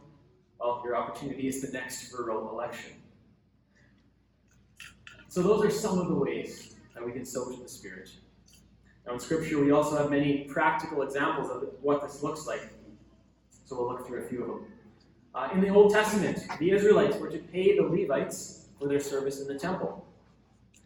well, 0.59 0.81
your 0.85 0.97
opportunity 0.97 1.49
is 1.49 1.61
the 1.61 1.73
next 1.73 2.13
rural 2.13 2.51
election. 2.51 2.93
So, 5.33 5.41
those 5.41 5.65
are 5.65 5.71
some 5.71 5.99
of 5.99 6.09
the 6.09 6.15
ways 6.15 6.75
that 6.95 7.03
we 7.03 7.11
can 7.11 7.25
sow 7.25 7.51
to 7.51 7.63
the 7.63 7.67
Spirit. 7.67 8.11
Now, 9.07 9.15
in 9.15 9.19
Scripture, 9.19 9.65
we 9.65 9.71
also 9.71 9.97
have 9.97 10.11
many 10.11 10.45
practical 10.45 11.01
examples 11.01 11.51
of 11.51 11.71
what 11.81 12.03
this 12.03 12.23
looks 12.23 12.47
like 12.47 12.69
so 13.65 13.79
we'll 13.79 13.89
look 13.89 14.07
through 14.07 14.25
a 14.25 14.29
few 14.29 14.43
of 14.43 14.49
them. 14.49 14.67
Uh, 15.35 15.49
in 15.55 15.63
the 15.63 15.71
Old 15.71 15.91
Testament, 15.91 16.47
the 16.59 16.71
Israelites 16.71 17.17
were 17.17 17.31
to 17.31 17.39
pay 17.39 17.75
the 17.79 17.83
Levites 17.83 18.67
for 18.79 18.87
their 18.87 19.01
service 19.01 19.41
in 19.41 19.49
the 19.49 19.59
temple. 19.59 20.05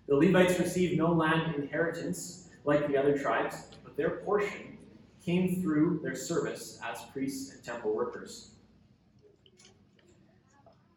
The 0.06 0.14
Levites 0.14 0.60
received 0.60 0.96
no 0.96 1.12
land 1.12 1.56
inheritance 1.56 2.46
like 2.64 2.86
the 2.86 2.96
other 2.96 3.18
tribes, 3.18 3.66
but 3.82 3.96
their 3.96 4.10
portion 4.10 4.78
came 5.24 5.60
through 5.60 5.98
their 6.04 6.14
service 6.14 6.78
as 6.88 7.02
priests 7.12 7.52
and 7.52 7.64
temple 7.64 7.92
workers. 7.92 8.52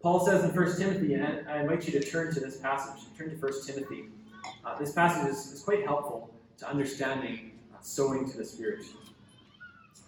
Paul 0.01 0.25
says 0.25 0.45
in 0.45 0.55
1 0.55 0.77
Timothy, 0.77 1.15
and 1.15 1.47
I 1.49 1.59
invite 1.59 1.85
you 1.85 1.99
to 1.99 1.99
turn 1.99 2.33
to 2.33 2.39
this 2.39 2.55
passage, 2.57 3.03
turn 3.17 3.31
to 3.31 3.35
1 3.35 3.51
Timothy. 3.65 4.05
Uh, 4.63 4.77
this 4.79 4.93
passage 4.93 5.29
is, 5.29 5.51
is 5.51 5.61
quite 5.61 5.83
helpful 5.83 6.33
to 6.59 6.69
understanding 6.69 7.59
uh, 7.73 7.77
sowing 7.81 8.29
to 8.29 8.37
the 8.37 8.45
Spirit. 8.45 8.85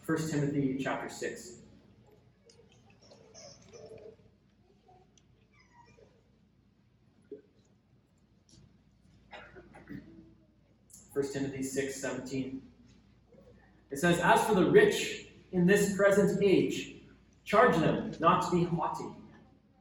1 0.06 0.30
Timothy 0.30 0.80
chapter 0.82 1.10
6. 1.10 1.58
First 11.14 11.34
Timothy 11.34 11.64
6, 11.64 12.02
17. 12.02 12.62
It 13.92 14.00
says, 14.00 14.20
As 14.20 14.42
for 14.46 14.56
the 14.56 14.72
rich 14.72 15.26
in 15.52 15.68
this 15.68 15.98
present 15.98 16.42
age, 16.42 16.96
charge 17.44 17.76
them 17.76 18.14
not 18.22 18.50
to 18.50 18.56
be 18.56 18.64
haughty, 18.64 19.04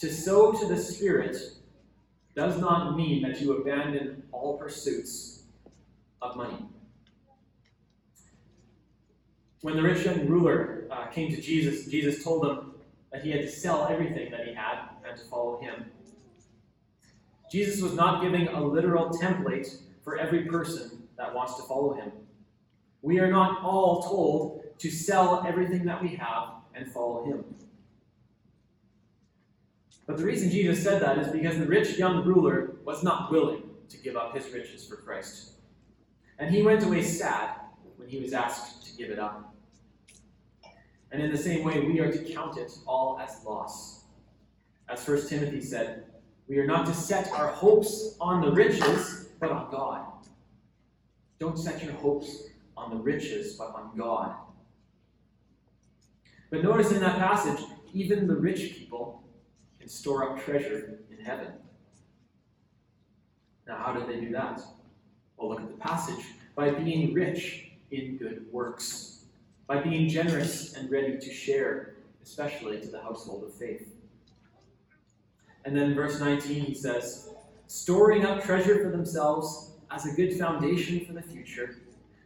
To 0.00 0.12
sow 0.12 0.52
to 0.52 0.66
the 0.66 0.76
Spirit 0.76 1.36
does 2.36 2.60
not 2.60 2.96
mean 2.96 3.22
that 3.22 3.40
you 3.40 3.56
abandon 3.56 4.22
all 4.30 4.56
pursuits 4.56 5.42
of 6.22 6.36
money. 6.36 6.64
When 9.62 9.74
the 9.74 9.82
rich 9.82 10.04
young 10.04 10.28
ruler 10.28 10.84
uh, 10.90 11.06
came 11.06 11.34
to 11.34 11.40
Jesus, 11.40 11.86
Jesus 11.86 12.22
told 12.22 12.46
him 12.46 12.74
that 13.10 13.24
he 13.24 13.30
had 13.32 13.40
to 13.40 13.50
sell 13.50 13.88
everything 13.90 14.30
that 14.30 14.46
he 14.46 14.54
had 14.54 14.88
and 15.04 15.18
to 15.18 15.24
follow 15.24 15.60
him. 15.60 15.86
Jesus 17.50 17.82
was 17.82 17.94
not 17.94 18.22
giving 18.22 18.46
a 18.48 18.62
literal 18.62 19.10
template 19.10 19.78
for 20.04 20.16
every 20.16 20.44
person 20.44 21.08
that 21.16 21.34
wants 21.34 21.56
to 21.56 21.62
follow 21.62 21.94
him. 21.94 22.12
We 23.02 23.18
are 23.18 23.30
not 23.30 23.64
all 23.64 24.02
told 24.02 24.78
to 24.78 24.90
sell 24.90 25.44
everything 25.46 25.84
that 25.86 26.00
we 26.00 26.14
have 26.16 26.50
and 26.74 26.90
follow 26.92 27.24
him. 27.24 27.44
But 30.08 30.16
the 30.16 30.24
reason 30.24 30.50
Jesus 30.50 30.82
said 30.82 31.02
that 31.02 31.18
is 31.18 31.28
because 31.28 31.58
the 31.58 31.66
rich 31.66 31.98
young 31.98 32.24
ruler 32.24 32.76
was 32.82 33.02
not 33.04 33.30
willing 33.30 33.62
to 33.90 33.98
give 33.98 34.16
up 34.16 34.34
his 34.34 34.50
riches 34.50 34.88
for 34.88 34.96
Christ. 34.96 35.52
And 36.38 36.52
he 36.52 36.62
went 36.62 36.82
away 36.82 37.02
sad 37.02 37.50
when 37.98 38.08
he 38.08 38.18
was 38.18 38.32
asked 38.32 38.86
to 38.86 38.96
give 38.96 39.10
it 39.10 39.18
up. 39.18 39.54
And 41.12 41.22
in 41.22 41.30
the 41.30 41.36
same 41.36 41.62
way, 41.62 41.80
we 41.80 42.00
are 42.00 42.10
to 42.10 42.18
count 42.24 42.56
it 42.56 42.72
all 42.86 43.20
as 43.20 43.44
loss. 43.44 44.04
As 44.88 45.06
1 45.06 45.28
Timothy 45.28 45.60
said, 45.60 46.04
we 46.48 46.58
are 46.58 46.66
not 46.66 46.86
to 46.86 46.94
set 46.94 47.30
our 47.32 47.48
hopes 47.48 48.16
on 48.18 48.40
the 48.40 48.50
riches, 48.50 49.28
but 49.38 49.52
on 49.52 49.70
God. 49.70 50.06
Don't 51.38 51.58
set 51.58 51.84
your 51.84 51.92
hopes 51.92 52.44
on 52.78 52.96
the 52.96 52.96
riches, 52.96 53.56
but 53.56 53.74
on 53.74 53.90
God. 53.94 54.34
But 56.50 56.62
notice 56.62 56.92
in 56.92 57.00
that 57.00 57.18
passage, 57.18 57.62
even 57.92 58.26
the 58.26 58.36
rich 58.36 58.74
people 58.74 59.22
can 59.88 59.94
store 59.94 60.30
up 60.30 60.44
treasure 60.44 60.98
in 61.10 61.24
heaven. 61.24 61.48
Now, 63.66 63.78
how 63.78 63.92
did 63.94 64.06
they 64.06 64.20
do 64.20 64.30
that? 64.32 64.60
Well, 65.36 65.48
look 65.48 65.60
at 65.60 65.68
the 65.68 65.76
passage. 65.76 66.24
By 66.54 66.70
being 66.70 67.14
rich 67.14 67.70
in 67.90 68.18
good 68.18 68.44
works, 68.52 69.24
by 69.66 69.80
being 69.80 70.08
generous 70.08 70.74
and 70.74 70.90
ready 70.90 71.18
to 71.18 71.32
share, 71.32 71.94
especially 72.22 72.80
to 72.80 72.88
the 72.88 73.00
household 73.00 73.44
of 73.44 73.54
faith. 73.54 73.94
And 75.64 75.74
then 75.74 75.94
verse 75.94 76.20
19, 76.20 76.64
he 76.64 76.74
says, 76.74 77.30
storing 77.66 78.26
up 78.26 78.42
treasure 78.42 78.82
for 78.82 78.90
themselves 78.90 79.72
as 79.90 80.04
a 80.04 80.12
good 80.12 80.38
foundation 80.38 81.04
for 81.06 81.14
the 81.14 81.22
future, 81.22 81.76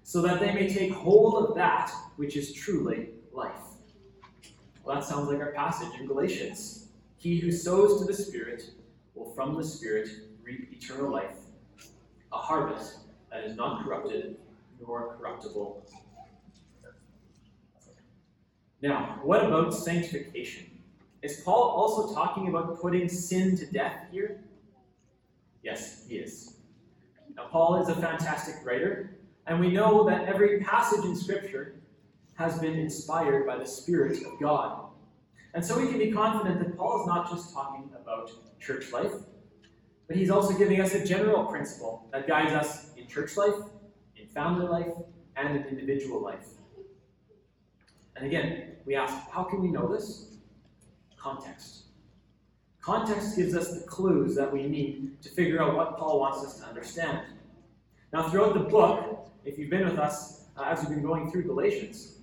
so 0.02 0.20
that 0.22 0.40
they 0.40 0.52
may 0.52 0.68
take 0.68 0.92
hold 0.92 1.44
of 1.44 1.54
that 1.54 1.92
which 2.16 2.36
is 2.36 2.52
truly 2.52 3.10
life. 3.32 3.52
Well, 4.84 4.96
that 4.96 5.04
sounds 5.04 5.28
like 5.28 5.38
our 5.38 5.52
passage 5.52 5.92
in 6.00 6.06
Galatians. 6.06 6.81
He 7.22 7.38
who 7.38 7.52
sows 7.52 8.00
to 8.00 8.04
the 8.04 8.12
Spirit 8.12 8.72
will 9.14 9.32
from 9.32 9.54
the 9.54 9.62
Spirit 9.62 10.08
reap 10.42 10.72
eternal 10.72 11.08
life, 11.08 11.36
a 12.32 12.36
harvest 12.36 12.96
that 13.30 13.44
is 13.44 13.56
not 13.56 13.84
corrupted 13.84 14.38
nor 14.80 15.14
corruptible. 15.16 15.86
Now, 18.82 19.20
what 19.22 19.44
about 19.44 19.72
sanctification? 19.72 20.66
Is 21.22 21.42
Paul 21.44 21.62
also 21.62 22.12
talking 22.12 22.48
about 22.48 22.80
putting 22.80 23.08
sin 23.08 23.56
to 23.58 23.66
death 23.66 24.06
here? 24.10 24.40
Yes, 25.62 26.04
he 26.08 26.16
is. 26.16 26.56
Now, 27.36 27.46
Paul 27.52 27.80
is 27.80 27.88
a 27.88 27.94
fantastic 27.94 28.66
writer, 28.66 29.16
and 29.46 29.60
we 29.60 29.70
know 29.70 30.04
that 30.08 30.24
every 30.24 30.58
passage 30.58 31.04
in 31.04 31.14
Scripture 31.14 31.76
has 32.34 32.58
been 32.58 32.74
inspired 32.74 33.46
by 33.46 33.58
the 33.58 33.66
Spirit 33.66 34.26
of 34.26 34.40
God. 34.40 34.88
And 35.54 35.64
so 35.64 35.78
we 35.78 35.88
can 35.88 35.98
be 35.98 36.10
confident 36.10 36.60
that 36.60 36.76
Paul 36.76 37.02
is 37.02 37.06
not 37.06 37.30
just 37.30 37.52
talking 37.52 37.90
about 38.00 38.30
church 38.60 38.92
life, 38.92 39.12
but 40.08 40.16
he's 40.16 40.30
also 40.30 40.56
giving 40.56 40.80
us 40.80 40.94
a 40.94 41.04
general 41.04 41.44
principle 41.46 42.08
that 42.12 42.26
guides 42.26 42.52
us 42.52 42.90
in 42.96 43.06
church 43.06 43.36
life, 43.36 43.54
in 44.16 44.26
family 44.28 44.66
life, 44.66 44.92
and 45.36 45.56
in 45.56 45.64
individual 45.64 46.20
life. 46.20 46.46
And 48.16 48.26
again, 48.26 48.76
we 48.84 48.94
ask, 48.94 49.14
how 49.30 49.44
can 49.44 49.62
we 49.62 49.68
know 49.68 49.92
this? 49.92 50.36
Context. 51.16 51.84
Context 52.80 53.36
gives 53.36 53.54
us 53.54 53.72
the 53.72 53.86
clues 53.86 54.34
that 54.34 54.52
we 54.52 54.66
need 54.66 55.22
to 55.22 55.28
figure 55.28 55.62
out 55.62 55.76
what 55.76 55.96
Paul 55.96 56.18
wants 56.20 56.44
us 56.44 56.58
to 56.60 56.66
understand. 56.66 57.20
Now, 58.12 58.28
throughout 58.28 58.54
the 58.54 58.60
book, 58.60 59.30
if 59.44 59.56
you've 59.58 59.70
been 59.70 59.84
with 59.84 59.98
us 59.98 60.46
uh, 60.56 60.64
as 60.64 60.80
we've 60.80 60.90
been 60.90 61.02
going 61.02 61.30
through 61.30 61.44
Galatians, 61.44 62.18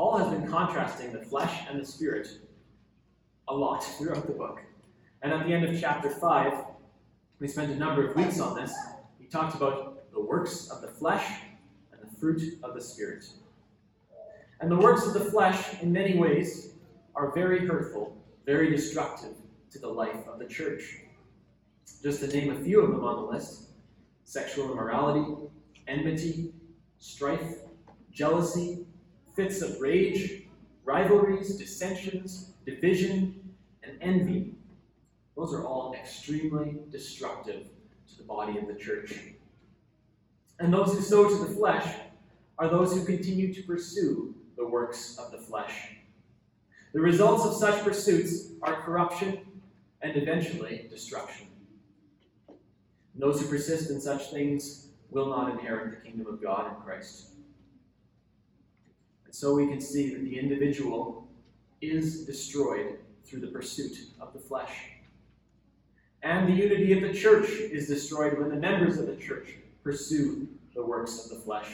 Paul 0.00 0.16
has 0.16 0.32
been 0.32 0.48
contrasting 0.48 1.12
the 1.12 1.20
flesh 1.20 1.60
and 1.68 1.78
the 1.78 1.84
spirit 1.84 2.26
a 3.48 3.54
lot 3.54 3.84
throughout 3.84 4.26
the 4.26 4.32
book. 4.32 4.62
And 5.20 5.30
at 5.30 5.46
the 5.46 5.52
end 5.52 5.62
of 5.66 5.78
chapter 5.78 6.08
5, 6.08 6.54
we 7.38 7.46
spent 7.46 7.70
a 7.70 7.76
number 7.76 8.08
of 8.08 8.16
weeks 8.16 8.40
on 8.40 8.56
this. 8.56 8.72
He 9.18 9.26
talked 9.26 9.56
about 9.56 10.10
the 10.10 10.20
works 10.22 10.70
of 10.70 10.80
the 10.80 10.88
flesh 10.88 11.42
and 11.92 12.00
the 12.00 12.16
fruit 12.16 12.40
of 12.62 12.72
the 12.72 12.80
spirit. 12.80 13.26
And 14.62 14.70
the 14.70 14.76
works 14.78 15.06
of 15.06 15.12
the 15.12 15.20
flesh, 15.20 15.82
in 15.82 15.92
many 15.92 16.16
ways, 16.16 16.70
are 17.14 17.34
very 17.34 17.66
hurtful, 17.66 18.16
very 18.46 18.70
destructive 18.70 19.34
to 19.70 19.78
the 19.78 19.88
life 19.88 20.26
of 20.26 20.38
the 20.38 20.46
church. 20.46 20.96
Just 22.02 22.20
to 22.20 22.26
name 22.28 22.52
a 22.52 22.64
few 22.64 22.80
of 22.80 22.90
them 22.90 23.04
on 23.04 23.16
the 23.16 23.32
list 23.32 23.64
sexual 24.24 24.72
immorality, 24.72 25.30
enmity, 25.86 26.54
strife, 26.98 27.56
jealousy, 28.10 28.86
fits 29.34 29.62
of 29.62 29.80
rage, 29.80 30.44
rivalries, 30.84 31.56
dissensions, 31.56 32.52
division, 32.66 33.54
and 33.82 33.96
envy. 34.00 34.54
Those 35.36 35.54
are 35.54 35.64
all 35.64 35.94
extremely 35.94 36.78
destructive 36.90 37.66
to 38.08 38.18
the 38.18 38.24
body 38.24 38.58
of 38.58 38.66
the 38.66 38.74
church. 38.74 39.14
And 40.58 40.72
those 40.72 40.92
who 40.92 41.00
sow 41.00 41.28
to 41.28 41.44
the 41.44 41.54
flesh 41.54 41.94
are 42.58 42.68
those 42.68 42.92
who 42.92 43.04
continue 43.04 43.54
to 43.54 43.62
pursue 43.62 44.34
the 44.56 44.66
works 44.66 45.16
of 45.18 45.32
the 45.32 45.38
flesh. 45.38 45.96
The 46.92 47.00
results 47.00 47.46
of 47.46 47.54
such 47.54 47.82
pursuits 47.82 48.50
are 48.62 48.82
corruption 48.82 49.38
and 50.02 50.16
eventually 50.16 50.86
destruction. 50.90 51.46
And 52.48 53.22
those 53.22 53.40
who 53.40 53.48
persist 53.48 53.90
in 53.90 54.00
such 54.00 54.30
things 54.30 54.88
will 55.10 55.28
not 55.28 55.50
inherit 55.50 55.90
the 55.90 56.08
kingdom 56.08 56.26
of 56.32 56.42
God 56.42 56.68
in 56.68 56.82
Christ. 56.82 57.29
And 59.30 59.36
so 59.36 59.54
we 59.54 59.68
can 59.68 59.80
see 59.80 60.12
that 60.12 60.24
the 60.24 60.36
individual 60.36 61.28
is 61.80 62.26
destroyed 62.26 62.98
through 63.24 63.38
the 63.38 63.46
pursuit 63.46 63.96
of 64.20 64.32
the 64.32 64.40
flesh. 64.40 64.76
And 66.24 66.48
the 66.48 66.52
unity 66.52 66.92
of 66.94 67.02
the 67.02 67.16
church 67.16 67.48
is 67.48 67.86
destroyed 67.86 68.36
when 68.40 68.48
the 68.48 68.56
members 68.56 68.98
of 68.98 69.06
the 69.06 69.14
church 69.14 69.54
pursue 69.84 70.48
the 70.74 70.84
works 70.84 71.26
of 71.26 71.30
the 71.30 71.44
flesh. 71.44 71.68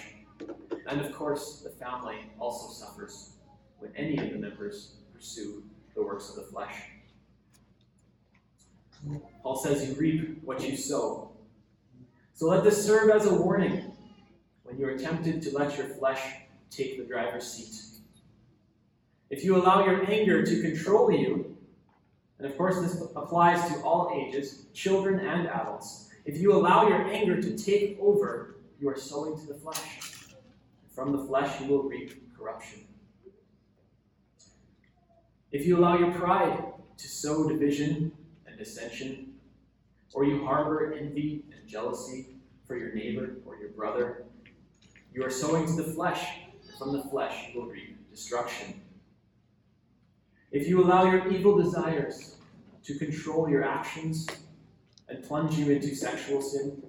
And 0.87 1.01
of 1.01 1.15
course, 1.15 1.61
the 1.61 1.71
family 1.71 2.31
also 2.39 2.71
suffers 2.75 3.31
when 3.79 3.91
any 3.97 4.19
of 4.19 4.33
the 4.35 4.39
members 4.39 4.97
pursue 5.15 5.63
the 5.95 6.03
works 6.03 6.29
of 6.29 6.37
the 6.37 6.43
flesh. 6.43 6.75
Paul 9.43 9.57
says, 9.57 9.89
You 9.89 9.95
reap 9.95 10.43
what 10.45 10.63
you 10.63 10.77
sow. 10.77 11.31
So 12.35 12.49
let 12.49 12.65
this 12.65 12.85
serve 12.85 13.09
as 13.09 13.25
a 13.25 13.33
warning 13.33 13.93
when 14.65 14.79
you 14.79 14.87
are 14.87 14.99
tempted 14.99 15.41
to 15.41 15.57
let 15.57 15.79
your 15.79 15.87
flesh 15.87 16.21
take 16.77 16.99
the 16.99 17.05
driver's 17.05 17.51
seat. 17.51 17.83
If 19.31 19.45
you 19.45 19.57
allow 19.57 19.85
your 19.85 20.09
anger 20.11 20.45
to 20.45 20.63
control 20.63 21.11
you, 21.11 21.57
and 22.39 22.47
of 22.47 22.57
course 22.57 22.81
this 22.81 23.01
applies 23.17 23.67
to 23.73 23.81
all 23.81 24.13
ages, 24.15 24.67
children 24.75 25.21
and 25.21 25.49
adults, 25.49 26.11
if 26.25 26.39
you 26.39 26.53
allow 26.53 26.89
your 26.89 27.07
anger 27.07 27.41
to 27.41 27.57
take 27.57 27.99
over, 28.01 28.57
you 28.81 28.89
are 28.89 28.97
sowing 28.97 29.39
to 29.39 29.47
the 29.47 29.55
flesh. 29.55 30.01
From 30.95 31.13
the 31.13 31.25
flesh 31.25 31.61
you 31.61 31.67
will 31.67 31.85
reap 31.85 32.37
corruption. 32.37 32.87
If 35.53 35.67
you 35.67 35.79
allow 35.79 35.99
your 35.99 36.13
pride 36.13 36.65
to 36.99 37.09
sow 37.09 37.49
division 37.49 38.13
and 38.47 38.59
dissension, 38.59 39.35
or 40.15 40.25
you 40.25 40.45
harbor 40.45 40.95
envy 40.95 41.45
and 41.53 41.69
jealousy 41.69 42.27
for 42.67 42.77
your 42.77 42.95
neighbor 42.95 43.37
or 43.45 43.57
your 43.57 43.69
brother, 43.71 44.25
you 45.13 45.25
are 45.25 45.31
sowing 45.31 45.67
to 45.67 45.73
the 45.73 45.85
flesh, 45.85 46.27
from 46.79 46.93
the 46.93 47.03
flesh 47.05 47.49
you 47.53 47.61
will 47.61 47.69
reap 47.69 48.11
destruction. 48.11 48.81
If 50.53 50.69
you 50.69 50.83
allow 50.83 51.11
your 51.11 51.29
evil 51.29 51.57
desires 51.57 52.37
to 52.85 52.99
control 52.99 53.49
your 53.49 53.65
actions 53.65 54.27
and 55.09 55.23
plunge 55.23 55.57
you 55.57 55.71
into 55.71 55.95
sexual 55.95 56.41
sin, 56.41 56.83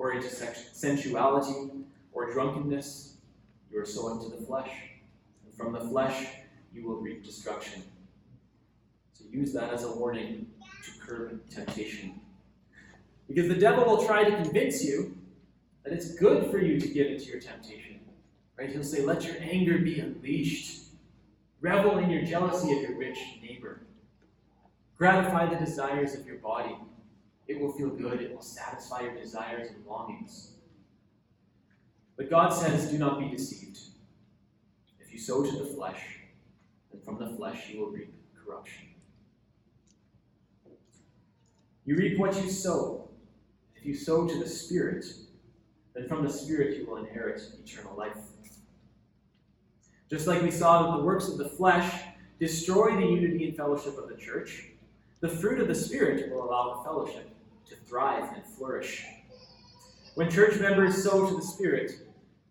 or 0.00 0.12
into 0.12 0.30
sensuality, 0.30 1.70
or 2.12 2.32
drunkenness, 2.32 3.16
you 3.70 3.78
are 3.78 3.84
sowing 3.84 4.18
to 4.18 4.34
the 4.34 4.42
flesh. 4.46 4.70
And 5.44 5.54
from 5.54 5.74
the 5.74 5.80
flesh, 5.80 6.26
you 6.72 6.88
will 6.88 6.96
reap 6.96 7.22
destruction. 7.22 7.82
So 9.12 9.24
use 9.30 9.52
that 9.52 9.74
as 9.74 9.84
a 9.84 9.92
warning 9.92 10.46
to 10.84 11.06
curb 11.06 11.50
temptation. 11.50 12.18
Because 13.28 13.48
the 13.48 13.56
devil 13.56 13.84
will 13.84 14.06
try 14.06 14.24
to 14.24 14.42
convince 14.42 14.82
you 14.82 15.18
that 15.84 15.92
it's 15.92 16.14
good 16.14 16.50
for 16.50 16.58
you 16.58 16.80
to 16.80 16.88
give 16.88 17.08
into 17.08 17.26
your 17.26 17.40
temptation. 17.40 17.79
Right? 18.60 18.68
He'll 18.68 18.82
say, 18.82 19.02
Let 19.02 19.24
your 19.24 19.36
anger 19.40 19.78
be 19.78 20.00
unleashed. 20.00 20.82
Revel 21.62 21.98
in 21.98 22.10
your 22.10 22.22
jealousy 22.22 22.76
of 22.76 22.82
your 22.82 22.98
rich 22.98 23.18
neighbor. 23.42 23.80
Gratify 24.98 25.46
the 25.46 25.64
desires 25.64 26.14
of 26.14 26.26
your 26.26 26.36
body. 26.36 26.76
It 27.48 27.58
will 27.58 27.72
feel 27.72 27.88
good. 27.88 28.20
It 28.20 28.34
will 28.34 28.42
satisfy 28.42 29.00
your 29.00 29.14
desires 29.14 29.70
and 29.70 29.84
longings. 29.86 30.52
But 32.18 32.28
God 32.28 32.50
says, 32.50 32.90
Do 32.90 32.98
not 32.98 33.18
be 33.18 33.30
deceived. 33.30 33.78
If 35.00 35.10
you 35.10 35.18
sow 35.18 35.42
to 35.42 35.50
the 35.50 35.64
flesh, 35.64 36.18
then 36.92 37.00
from 37.02 37.18
the 37.18 37.34
flesh 37.36 37.70
you 37.70 37.80
will 37.80 37.90
reap 37.90 38.12
corruption. 38.44 38.88
You 41.86 41.96
reap 41.96 42.18
what 42.18 42.36
you 42.36 42.50
sow. 42.50 43.08
If 43.74 43.86
you 43.86 43.94
sow 43.94 44.28
to 44.28 44.38
the 44.38 44.46
Spirit, 44.46 45.06
then 45.94 46.06
from 46.06 46.22
the 46.22 46.30
Spirit 46.30 46.76
you 46.76 46.84
will 46.84 46.98
inherit 46.98 47.40
eternal 47.64 47.96
life. 47.96 48.18
Just 50.10 50.26
like 50.26 50.42
we 50.42 50.50
saw 50.50 50.82
that 50.82 50.96
the 50.98 51.04
works 51.04 51.28
of 51.28 51.38
the 51.38 51.48
flesh 51.48 52.02
destroy 52.40 52.96
the 52.96 53.06
unity 53.06 53.46
and 53.46 53.56
fellowship 53.56 53.96
of 53.96 54.08
the 54.08 54.16
church, 54.16 54.66
the 55.20 55.28
fruit 55.28 55.60
of 55.60 55.68
the 55.68 55.74
Spirit 55.74 56.30
will 56.32 56.44
allow 56.44 56.74
the 56.74 56.82
fellowship 56.82 57.30
to 57.68 57.76
thrive 57.76 58.28
and 58.34 58.44
flourish. 58.44 59.06
When 60.16 60.28
church 60.28 60.58
members 60.58 61.04
sow 61.04 61.28
to 61.28 61.36
the 61.36 61.42
Spirit, 61.42 61.92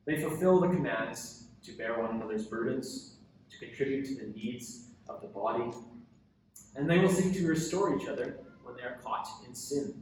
they 0.06 0.22
fulfill 0.22 0.62
the 0.62 0.70
commands 0.70 1.44
to 1.64 1.74
bear 1.74 2.00
one 2.00 2.16
another's 2.16 2.46
burdens, 2.46 3.16
to 3.52 3.66
contribute 3.66 4.06
to 4.06 4.16
the 4.16 4.32
needs 4.32 4.86
of 5.10 5.22
the 5.22 5.28
body, 5.28 5.70
and 6.76 6.90
they 6.90 7.00
will 7.00 7.10
seek 7.10 7.34
to 7.34 7.46
restore 7.46 7.96
each 7.98 8.08
other 8.08 8.38
when 8.64 8.78
they 8.78 8.84
are 8.84 9.00
caught 9.04 9.28
in 9.46 9.54
sin. 9.54 10.02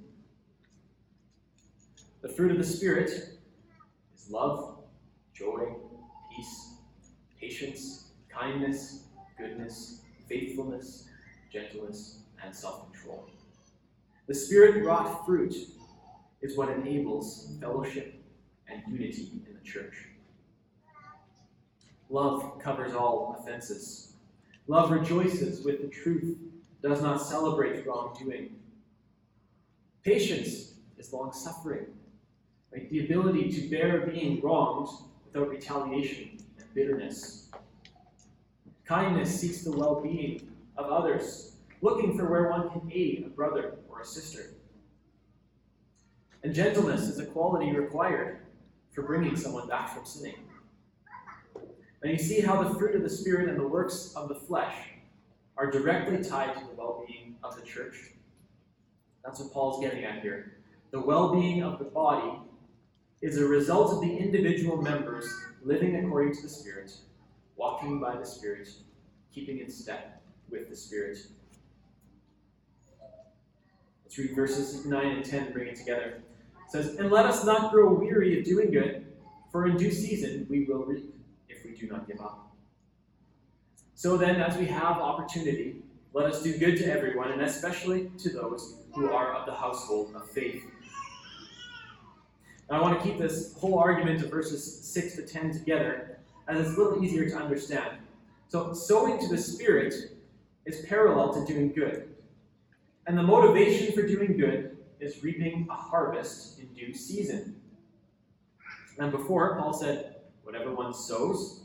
The 2.22 2.30
fruit 2.30 2.52
of 2.52 2.58
the 2.58 2.64
Spirit 2.64 3.10
is 3.10 4.30
love, 4.30 4.78
joy, 5.34 5.76
peace, 6.36 6.67
patience, 7.48 8.08
kindness, 8.28 9.04
goodness, 9.38 10.02
faithfulness, 10.28 11.08
gentleness, 11.52 12.20
and 12.44 12.54
self 12.54 12.92
control. 12.92 13.26
The 14.28 14.36
Spirit 14.36 14.84
wrought 14.84 15.26
fruit 15.26 15.56
is 16.42 16.58
what 16.58 16.70
enables 16.70 17.54
fellowship 17.62 18.22
and 18.68 18.82
unity 18.90 19.32
in 19.48 19.54
the 19.54 19.64
church. 19.64 19.96
Love 22.10 22.60
covers 22.60 22.94
all 22.94 23.38
offenses. 23.40 24.14
Love 24.68 24.92
rejoices 24.92 25.64
with 25.64 25.82
the 25.82 25.88
truth, 25.88 26.38
does 26.82 27.02
not 27.02 27.22
celebrate 27.22 27.88
wrongdoing. 27.88 28.56
Patience 30.04 30.74
is 30.98 31.14
long 31.14 31.32
suffering, 31.32 31.86
right? 32.74 32.90
the 32.90 33.06
ability 33.06 33.50
to 33.52 33.70
bear 33.70 34.06
being 34.08 34.42
wronged 34.42 34.90
without 35.26 35.50
retaliation 35.50 36.37
bitterness. 36.78 37.50
Kindness 38.86 39.42
seeks 39.42 39.64
the 39.64 39.72
well 39.72 40.00
being 40.00 40.48
of 40.78 40.92
others, 40.92 41.54
looking 41.82 42.16
for 42.16 42.30
where 42.30 42.52
one 42.52 42.70
can 42.70 42.90
aid 42.94 43.24
a 43.26 43.30
brother 43.30 43.80
or 43.90 44.02
a 44.02 44.06
sister. 44.06 44.52
And 46.44 46.54
gentleness 46.54 47.02
is 47.02 47.18
a 47.18 47.26
quality 47.26 47.72
required 47.72 48.42
for 48.92 49.02
bringing 49.02 49.36
someone 49.36 49.68
back 49.68 49.96
from 49.96 50.06
sinning. 50.06 50.36
And 52.04 52.12
you 52.12 52.20
see 52.20 52.42
how 52.42 52.62
the 52.62 52.76
fruit 52.76 52.96
of 52.96 53.02
the 53.02 53.10
Spirit 53.10 53.50
and 53.50 53.60
the 53.60 53.68
works 53.68 54.14
of 54.16 54.30
the 54.30 54.36
flesh 54.36 54.76
are 55.58 55.72
directly 55.72 56.24
tied 56.24 56.54
to 56.54 56.60
the 56.60 56.76
well 56.76 57.04
being 57.08 57.38
of 57.44 57.60
the 57.60 57.66
church. 57.66 58.12
That's 59.26 59.40
what 59.40 59.52
Paul's 59.52 59.84
getting 59.84 60.04
at 60.04 60.22
here. 60.22 60.58
The 60.92 61.02
well 61.02 61.34
being 61.34 61.64
of 61.64 61.80
the 61.80 61.86
body 61.86 62.38
is 63.24 63.40
a 63.40 63.48
result 63.48 63.94
of 63.94 64.02
the 64.02 64.16
individual 64.16 64.80
members 64.80 65.28
living 65.68 65.98
according 65.98 66.34
to 66.34 66.42
the 66.42 66.50
Spirit, 66.50 66.94
walking 67.58 68.00
by 68.00 68.16
the 68.16 68.26
Spirit, 68.26 68.70
keeping 69.36 69.60
in 69.60 69.70
step 69.70 70.22
with 70.50 70.70
the 70.70 70.76
Spirit. 70.76 71.18
Let's 74.06 74.18
read 74.18 74.34
verses 74.34 74.86
9 74.86 75.06
and 75.06 75.26
10 75.26 75.52
bring 75.52 75.68
it 75.68 75.76
together. 75.76 76.22
It 76.66 76.72
says, 76.72 76.96
And 76.96 77.12
let 77.12 77.26
us 77.26 77.44
not 77.44 77.72
grow 77.72 77.94
weary 77.94 78.40
of 78.40 78.46
doing 78.46 78.72
good, 78.72 79.06
for 79.52 79.68
in 79.68 79.76
due 79.76 79.92
season 79.92 80.48
we 80.50 80.64
will 80.64 80.86
reap 80.86 81.14
if 81.50 81.66
we 81.66 81.72
do 81.72 81.88
not 81.88 82.08
give 82.08 82.22
up. 82.22 82.50
So 83.94 84.16
then, 84.16 84.38
as 84.38 84.56
we 84.58 84.66
have 84.68 84.98
opportunity, 84.98 85.82
let 86.14 86.28
us 86.28 86.42
do 86.42 86.58
good 86.58 86.78
to 86.78 86.86
everyone, 86.86 87.32
and 87.32 87.42
especially 87.42 88.10
to 88.20 88.30
those 88.30 88.76
who 88.94 89.10
are 89.10 89.34
of 89.34 89.46
the 89.46 89.54
household 89.54 90.14
of 90.16 90.30
faith. 90.30 90.64
Now, 92.70 92.80
I 92.80 92.82
want 92.82 93.00
to 93.00 93.06
keep 93.06 93.18
this 93.18 93.54
whole 93.58 93.80
argument 93.80 94.22
of 94.24 94.30
verses 94.30 94.82
6 94.90 95.16
to 95.16 95.22
10 95.26 95.54
together, 95.54 96.20
as 96.48 96.60
it's 96.60 96.78
a 96.78 96.82
little 96.82 97.04
easier 97.04 97.30
to 97.30 97.36
understand. 97.36 97.98
So, 98.50 98.74
sowing 98.74 99.20
to 99.20 99.28
the 99.28 99.38
Spirit 99.38 99.94
is 100.66 100.86
parallel 100.86 101.34
to 101.34 101.46
doing 101.46 101.72
good. 101.72 102.14
And 103.06 103.18
the 103.18 103.24
motivation 103.24 103.94
for 103.94 104.06
doing 104.06 104.38
good 104.38 104.78
is 105.00 105.24
reaping 105.24 105.68
a 105.70 105.76
harvest 105.76 106.60
in 106.60 106.68
due 106.74 106.94
season. 106.94 107.56
And 108.98 109.12
before, 109.12 109.58
Paul 109.58 109.74
said, 109.74 110.16
Whatever 110.44 110.74
one 110.74 110.94
sows, 110.94 111.62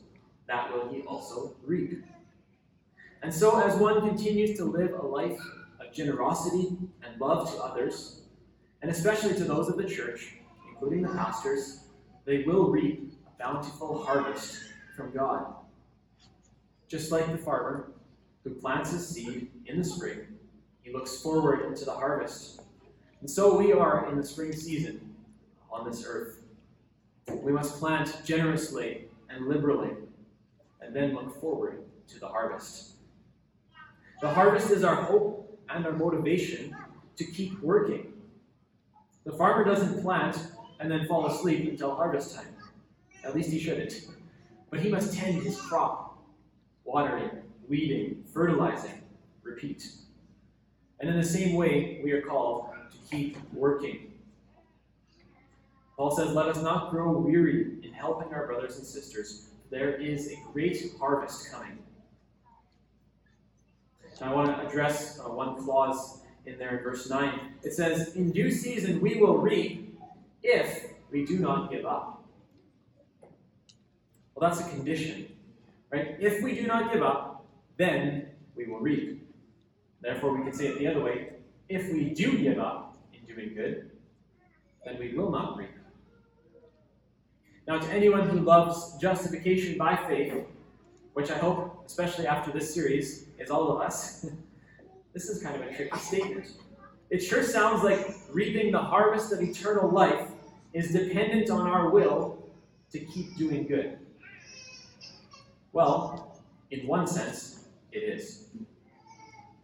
that 0.49 0.73
will 0.73 0.93
he 0.93 1.03
also 1.03 1.55
reap. 1.65 2.05
And 3.23 3.33
so, 3.33 3.61
as 3.61 3.77
one 3.77 4.07
continues 4.07 4.57
to 4.59 4.65
live 4.65 4.93
a 4.93 5.07
life 5.07 5.39
of 5.81 5.93
generosity 5.93 6.77
and 7.03 7.21
love 7.21 7.53
to 7.53 7.59
others, 7.59 8.23
and 8.83 8.91
especially 8.91 9.35
to 9.35 9.45
those 9.45 9.69
of 9.69 9.77
the 9.77 9.85
church, 9.85 10.35
including 10.83 11.07
the 11.07 11.15
pastors, 11.17 11.85
they 12.25 12.43
will 12.43 12.69
reap 12.69 13.13
a 13.29 13.39
bountiful 13.41 14.03
harvest 14.03 14.65
from 14.97 15.13
God. 15.13 15.55
Just 16.89 17.13
like 17.13 17.31
the 17.31 17.39
farmer 17.39 17.93
who 18.43 18.51
plants 18.51 18.91
his 18.91 19.07
seed 19.07 19.49
in 19.67 19.79
the 19.79 19.85
spring, 19.85 20.27
he 20.83 20.93
looks 20.93 21.23
forward 21.23 21.67
into 21.67 21.85
the 21.85 21.93
harvest. 21.93 22.63
And 23.21 23.31
so 23.31 23.57
we 23.57 23.73
are 23.73 24.11
in 24.11 24.17
the 24.17 24.27
spring 24.27 24.53
season 24.53 25.15
on 25.71 25.89
this 25.89 26.05
earth. 26.05 26.41
We 27.29 27.53
must 27.53 27.79
plant 27.79 28.21
generously 28.25 29.05
and 29.31 29.47
liberally, 29.47 29.91
and 30.81 30.95
then 30.95 31.15
look 31.15 31.41
forward 31.41 31.85
to 32.09 32.19
the 32.19 32.27
harvest. 32.27 32.95
The 34.21 34.35
harvest 34.35 34.73
is 34.73 34.83
our 34.83 34.97
hope 34.97 35.61
and 35.69 35.87
our 35.87 35.93
motivation 35.93 36.75
to 37.19 37.25
keep 37.25 37.61
working. 37.61 38.13
The 39.25 39.33
farmer 39.33 39.65
doesn't 39.65 40.03
plant 40.03 40.37
and 40.83 40.91
then 40.91 41.07
fall 41.07 41.27
asleep 41.27 41.69
until 41.69 41.95
harvest 41.95 42.35
time. 42.35 42.55
At 43.25 43.35
least 43.35 43.51
he 43.51 43.59
shouldn't. 43.59 44.07
But 44.71 44.81
he 44.81 44.89
must 44.89 45.15
tend 45.15 45.43
his 45.43 45.61
crop, 45.61 46.19
watering, 46.85 47.31
weeding, 47.69 48.25
fertilizing, 48.33 49.03
repeat. 49.43 49.89
And 51.01 51.09
in 51.09 51.17
the 51.17 51.27
same 51.27 51.55
way, 51.55 52.01
we 52.03 52.13
are 52.13 52.23
called 52.23 52.67
to 52.91 52.99
keep 53.11 53.37
working 53.53 54.13
Paul 56.03 56.11
says, 56.11 56.35
Let 56.35 56.47
us 56.47 56.61
not 56.61 56.91
grow 56.91 57.13
weary 57.13 57.79
in 57.85 57.93
helping 57.93 58.35
our 58.35 58.47
brothers 58.47 58.77
and 58.77 58.85
sisters. 58.85 59.51
There 59.71 59.95
is 59.95 60.33
a 60.33 60.53
great 60.53 60.93
harvest 60.99 61.53
coming. 61.53 61.79
I 64.21 64.33
want 64.33 64.49
to 64.49 64.67
address 64.67 65.21
uh, 65.21 65.29
one 65.29 65.63
clause 65.63 66.23
in 66.45 66.59
there 66.59 66.79
in 66.79 66.83
verse 66.83 67.09
9. 67.09 67.41
It 67.63 67.73
says, 67.73 68.17
In 68.17 68.33
due 68.33 68.51
season 68.51 69.01
we 69.01 69.21
will 69.21 69.39
reap 69.39 69.97
if 70.43 70.82
we 71.13 71.25
do 71.27 71.39
not 71.39 71.71
give 71.71 71.85
up. 71.85 72.25
Well, 74.35 74.49
that's 74.49 74.67
a 74.67 74.71
condition, 74.71 75.29
right? 75.91 76.17
If 76.19 76.43
we 76.43 76.55
do 76.55 76.67
not 76.67 76.93
give 76.93 77.03
up, 77.03 77.45
then 77.77 78.29
we 78.57 78.67
will 78.67 78.81
reap. 78.81 79.29
Therefore, 80.01 80.37
we 80.37 80.43
can 80.43 80.53
say 80.53 80.69
it 80.69 80.79
the 80.79 80.87
other 80.89 81.03
way 81.03 81.29
if 81.69 81.91
we 81.93 82.11
do 82.11 82.37
give 82.39 82.59
up 82.59 82.97
in 83.15 83.35
doing 83.35 83.55
good, 83.55 83.91
then 84.85 84.99
we 84.99 85.15
will 85.15 85.31
not 85.31 85.57
reap. 85.57 85.71
Now, 87.67 87.79
to 87.79 87.89
anyone 87.93 88.29
who 88.29 88.41
loves 88.41 88.99
justification 89.01 89.79
by 89.79 89.97
faith, 89.97 90.35
which 91.15 91.31
I 91.31 91.39
hope, 91.39 91.85
especially 91.87 92.27
after 92.27 92.51
this 92.51 92.75
series, 92.75 93.29
is 93.39 93.51
all 93.51 93.71
of 93.71 93.81
us, 93.81 94.27
this 95.15 95.29
is 95.31 95.43
kind 95.43 95.57
of 95.57 95.63
a 95.63 95.75
tricky 95.75 95.99
statement. 95.99 96.47
It 97.09 97.21
sure 97.21 97.43
sounds 97.43 97.85
like 97.85 98.17
reaping 98.31 98.73
the 98.73 98.81
harvest 98.81 99.33
of 99.33 99.41
eternal 99.41 99.89
life 99.89 100.32
is 100.73 100.93
dependent 100.93 101.51
on 101.51 101.67
our 101.67 101.91
will 101.91 102.43
to 102.91 102.99
keep 102.99 103.37
doing 103.37 103.67
good. 103.67 103.99
Well, 105.73 106.43
in 106.71 106.87
one 106.87 107.07
sense, 107.07 107.65
it 107.93 107.99
is. 107.99 108.47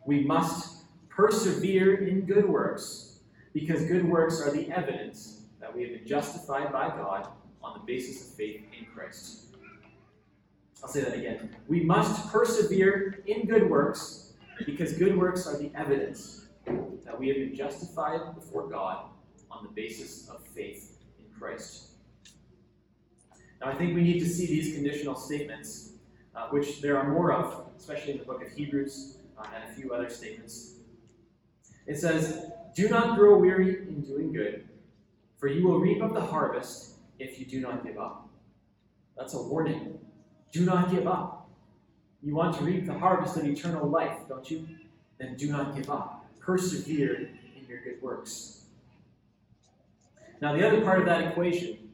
We 0.07 0.21
must 0.21 0.85
persevere 1.09 2.07
in 2.07 2.23
good 2.23 2.49
works 2.49 3.21
because 3.53 3.85
good 3.85 4.09
works 4.09 4.41
are 4.41 4.51
the 4.51 4.71
evidence 4.71 5.43
that 5.61 5.75
we 5.75 5.83
have 5.83 5.93
been 5.93 6.07
justified 6.07 6.73
by 6.73 6.89
God 6.89 7.29
on 7.63 7.79
the 7.79 7.85
basis 7.85 8.29
of 8.29 8.35
faith 8.35 8.63
in 8.79 8.87
Christ. 8.95 9.47
I'll 10.83 10.89
say 10.89 11.01
that 11.01 11.15
again. 11.15 11.57
We 11.67 11.81
must 11.81 12.31
persevere 12.31 13.23
in 13.27 13.47
good 13.47 13.69
works 13.69 14.33
because 14.65 14.93
good 14.93 15.17
works 15.17 15.47
are 15.47 15.59
the 15.59 15.71
evidence 15.75 16.47
that 17.05 17.19
we 17.19 17.29
have 17.29 17.37
been 17.37 17.55
justified 17.55 18.35
before 18.35 18.69
God 18.69 19.07
on 19.51 19.65
the 19.65 19.71
basis 19.71 20.29
of 20.29 20.47
faith 20.47 20.98
Christ. 21.39 21.89
Now, 23.61 23.69
I 23.69 23.75
think 23.75 23.95
we 23.95 24.03
need 24.03 24.21
to 24.21 24.29
see 24.29 24.47
these 24.47 24.75
conditional 24.75 25.17
statements, 25.17 25.93
uh, 26.35 26.49
which 26.49 26.81
there 26.81 26.97
are 26.97 27.11
more 27.11 27.33
of, 27.33 27.67
especially 27.77 28.13
in 28.13 28.19
the 28.19 28.25
book 28.25 28.43
of 28.43 28.51
Hebrews 28.53 29.17
uh, 29.39 29.47
and 29.55 29.71
a 29.71 29.75
few 29.75 29.93
other 29.93 30.09
statements. 30.09 30.75
It 31.87 31.99
says, 31.99 32.51
Do 32.75 32.89
not 32.89 33.17
grow 33.17 33.39
weary 33.39 33.89
in 33.89 34.03
doing 34.03 34.33
good, 34.33 34.69
for 35.39 35.49
you 35.49 35.67
will 35.67 35.81
reap 35.81 36.03
of 36.03 36.15
the 36.15 36.21
harvest 36.21 36.93
if 37.19 37.39
you 37.41 37.47
do 37.47 37.61
not 37.61 37.85
give 37.85 37.99
up. 37.99 38.29
That's 39.17 39.35
a 39.35 39.43
warning. 39.43 39.99
Do 40.53 40.65
not 40.65 40.91
give 40.91 41.07
up. 41.07 41.51
You 42.23 42.35
want 42.35 42.57
to 42.59 42.65
reap 42.65 42.87
the 42.87 42.99
harvest 42.99 43.37
of 43.37 43.45
eternal 43.45 43.89
life, 43.89 44.19
don't 44.29 44.49
you? 44.51 44.69
Then 45.19 45.37
do 45.37 45.51
not 45.51 45.75
give 45.75 45.91
up. 45.91 46.27
Persevere 46.41 47.31
in 47.57 47.67
your 47.69 47.81
good 47.83 48.01
works. 48.01 48.58
Now, 50.41 50.53
the 50.53 50.65
other 50.67 50.81
part 50.83 51.01
of 51.01 51.07
that 51.07 51.33
equation 51.33 51.91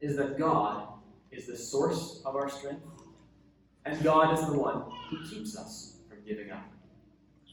is 0.00 0.16
that 0.16 0.36
God 0.36 0.88
is 1.30 1.46
the 1.46 1.56
source 1.56 2.20
of 2.24 2.34
our 2.34 2.48
strength, 2.48 2.82
and 3.84 4.02
God 4.02 4.36
is 4.36 4.44
the 4.46 4.58
one 4.58 4.82
who 5.08 5.24
keeps 5.28 5.56
us 5.56 5.98
from 6.08 6.18
giving 6.26 6.50
up. 6.50 6.64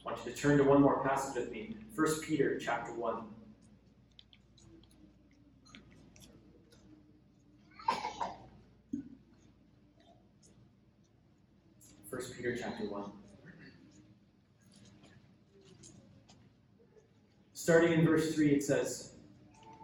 I 0.05 0.09
want 0.09 0.25
you 0.25 0.31
to 0.31 0.37
turn 0.37 0.57
to 0.57 0.63
one 0.63 0.81
more 0.81 1.03
passage 1.03 1.35
with 1.35 1.51
me 1.51 1.77
1 1.95 2.21
Peter 2.21 2.57
chapter 2.59 2.91
1. 2.93 3.23
1 12.09 12.21
Peter 12.35 12.57
chapter 12.59 12.89
1. 12.89 13.11
Starting 17.53 17.93
in 17.93 18.05
verse 18.05 18.35
3, 18.35 18.49
it 18.49 18.63
says, 18.63 19.12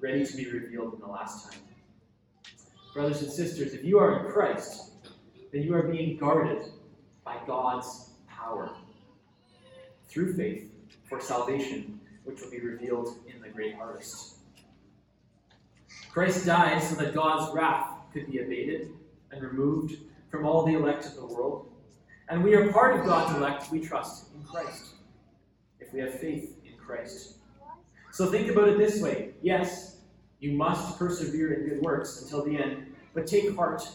ready 0.00 0.24
to 0.24 0.36
be 0.36 0.50
revealed 0.50 0.94
in 0.94 1.00
the 1.00 1.06
last 1.06 1.50
time. 1.50 1.60
Brothers 2.94 3.22
and 3.22 3.30
sisters, 3.30 3.74
if 3.74 3.84
you 3.84 3.98
are 3.98 4.26
in 4.26 4.32
Christ, 4.32 4.92
then 5.52 5.62
you 5.62 5.74
are 5.74 5.82
being 5.82 6.16
guarded 6.16 6.64
by 7.24 7.36
God's 7.46 8.10
power 8.28 8.70
through 10.08 10.34
faith 10.34 10.70
for 11.08 11.20
salvation, 11.20 12.00
which 12.24 12.40
will 12.40 12.50
be 12.50 12.60
revealed 12.60 13.18
in 13.32 13.40
the 13.40 13.48
great 13.48 13.74
harvest. 13.74 14.36
Christ 16.10 16.46
died 16.46 16.82
so 16.82 16.94
that 16.96 17.14
God's 17.14 17.54
wrath 17.54 17.88
could 18.12 18.30
be 18.30 18.38
abated 18.38 18.88
and 19.30 19.42
removed 19.42 19.98
from 20.30 20.46
all 20.46 20.64
the 20.64 20.74
elect 20.74 21.06
of 21.06 21.16
the 21.16 21.26
world 21.26 21.68
and 22.30 22.44
we 22.44 22.54
are 22.54 22.70
part 22.72 22.98
of 22.98 23.06
God's 23.06 23.36
elect. 23.36 23.70
We 23.70 23.80
trust 23.80 24.26
in 24.34 24.42
Christ. 24.42 24.94
If 25.80 25.92
we 25.92 26.00
have 26.00 26.20
faith 26.20 26.56
in 26.64 26.76
Christ. 26.76 27.37
So 28.18 28.26
think 28.26 28.50
about 28.50 28.66
it 28.66 28.78
this 28.78 29.00
way. 29.00 29.30
Yes, 29.42 29.98
you 30.40 30.50
must 30.50 30.98
persevere 30.98 31.52
in 31.52 31.68
good 31.68 31.80
works 31.80 32.20
until 32.20 32.44
the 32.44 32.58
end, 32.58 32.92
but 33.14 33.28
take 33.28 33.54
heart 33.54 33.88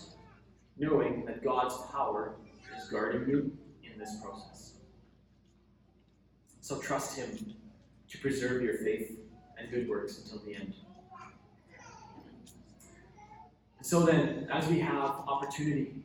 knowing 0.77 1.25
that 1.25 1.43
God's 1.43 1.75
power 1.91 2.35
is 2.77 2.87
guarding 2.87 3.27
you 3.27 3.51
in 3.83 3.99
this 3.99 4.15
process. 4.23 4.75
So 6.61 6.79
trust 6.79 7.17
Him 7.17 7.53
to 8.07 8.17
preserve 8.19 8.61
your 8.61 8.75
faith 8.75 9.11
and 9.57 9.69
good 9.69 9.89
works 9.89 10.17
until 10.19 10.39
the 10.45 10.55
end. 10.55 10.73
So 13.81 14.05
then, 14.05 14.47
as 14.49 14.65
we 14.69 14.79
have 14.79 15.09
opportunity 15.27 15.95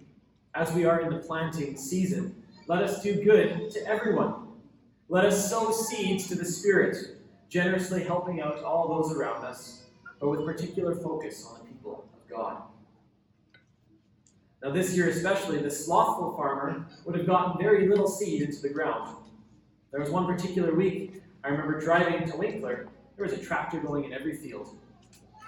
as 0.57 0.73
we 0.73 0.87
are 0.87 1.03
in 1.03 1.11
the 1.11 1.19
planting 1.19 1.77
season. 1.77 2.35
Let 2.67 2.83
us 2.83 3.01
do 3.01 3.23
good 3.23 3.71
to 3.71 3.87
everyone. 3.87 4.49
Let 5.09 5.25
us 5.25 5.49
sow 5.49 5.71
seeds 5.71 6.27
to 6.27 6.35
the 6.35 6.45
Spirit, 6.45 7.18
generously 7.49 8.05
helping 8.05 8.41
out 8.41 8.63
all 8.63 8.89
those 8.89 9.17
around 9.17 9.45
us, 9.45 9.85
but 10.21 10.29
with 10.29 10.45
particular 10.45 10.95
focus 10.95 11.47
on 11.47 11.61
the 11.61 11.67
people 11.67 12.05
of 12.13 12.31
God. 12.31 12.63
Now, 14.63 14.71
this 14.71 14.97
year 14.97 15.09
especially, 15.09 15.59
the 15.59 15.71
slothful 15.71 16.37
farmer 16.37 16.87
would 17.05 17.17
have 17.17 17.27
gotten 17.27 17.63
very 17.63 17.89
little 17.89 18.09
seed 18.09 18.43
into 18.43 18.61
the 18.61 18.69
ground. 18.69 19.17
There 19.93 20.01
was 20.01 20.11
one 20.11 20.27
particular 20.27 20.75
week, 20.75 21.23
I 21.45 21.49
remember 21.49 21.81
driving 21.81 22.29
to 22.29 22.37
Winkler, 22.37 22.89
there 23.17 23.27
was 23.27 23.33
a 23.33 23.39
tractor 23.39 23.81
going 23.81 24.05
in 24.05 24.13
every 24.13 24.37
field 24.37 24.77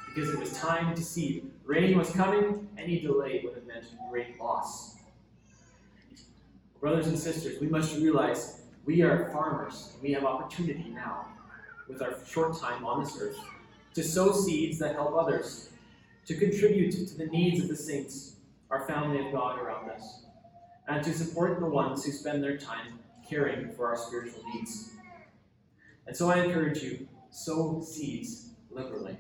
because 0.07 0.30
it 0.30 0.38
was 0.38 0.53
time 0.59 0.94
to 0.94 1.03
seed. 1.03 1.51
Rain 1.64 1.96
was 1.96 2.11
coming, 2.11 2.68
any 2.78 3.01
delay 3.01 3.42
would 3.44 3.55
have 3.55 3.66
meant 3.66 3.84
great 4.11 4.40
loss. 4.40 4.96
Brothers 6.80 7.09
and 7.09 7.18
sisters, 7.18 7.61
we 7.61 7.68
must 7.68 7.96
realize 7.96 8.62
we 8.86 9.03
are 9.03 9.30
farmers. 9.32 9.90
And 9.92 10.03
we 10.03 10.12
have 10.12 10.24
opportunity 10.24 10.88
now, 10.88 11.26
with 11.91 12.03
our 12.03 12.14
short 12.26 12.59
time 12.59 12.84
on 12.84 13.03
this 13.03 13.18
earth, 13.20 13.38
to 13.95 14.03
sow 14.03 14.32
seeds 14.32 14.78
that 14.78 14.95
help 14.95 15.14
others, 15.14 15.70
to 16.26 16.34
contribute 16.36 16.93
to 16.93 17.18
the 17.18 17.26
needs 17.26 17.61
of 17.61 17.68
the 17.68 17.76
saints, 17.76 18.36
our 18.70 18.86
family 18.86 19.24
of 19.24 19.32
God 19.32 19.59
around 19.59 19.91
us, 19.91 20.22
and 20.88 21.03
to 21.05 21.12
support 21.12 21.59
the 21.61 21.66
ones 21.66 22.05
who 22.05 22.12
spend 22.12 22.43
their 22.43 22.57
time 22.57 22.99
caring 23.28 23.70
for 23.72 23.86
our 23.86 23.97
spiritual 23.97 24.43
needs. 24.55 24.91
And 26.07 26.16
so 26.16 26.30
I 26.30 26.45
encourage 26.45 26.82
you, 26.82 27.09
sow 27.30 27.80
seeds 27.80 28.51
liberally. 28.70 29.16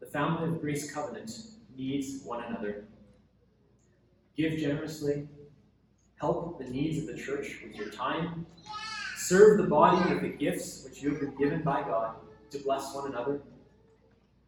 The 0.00 0.06
family 0.06 0.48
of 0.48 0.60
Grace 0.60 0.92
Covenant 0.92 1.32
needs 1.76 2.22
one 2.24 2.44
another. 2.44 2.84
Give 4.36 4.56
generously 4.58 5.28
Help 6.20 6.58
the 6.58 6.64
needs 6.64 6.98
of 6.98 7.14
the 7.14 7.22
church 7.22 7.58
with 7.62 7.76
your 7.76 7.90
time. 7.90 8.46
Serve 9.26 9.58
the 9.58 9.64
body 9.64 10.14
with 10.14 10.22
the 10.22 10.28
gifts 10.28 10.84
which 10.84 11.02
you 11.02 11.10
have 11.10 11.18
been 11.18 11.34
given 11.34 11.60
by 11.60 11.82
God 11.82 12.14
to 12.52 12.58
bless 12.58 12.94
one 12.94 13.10
another. 13.10 13.40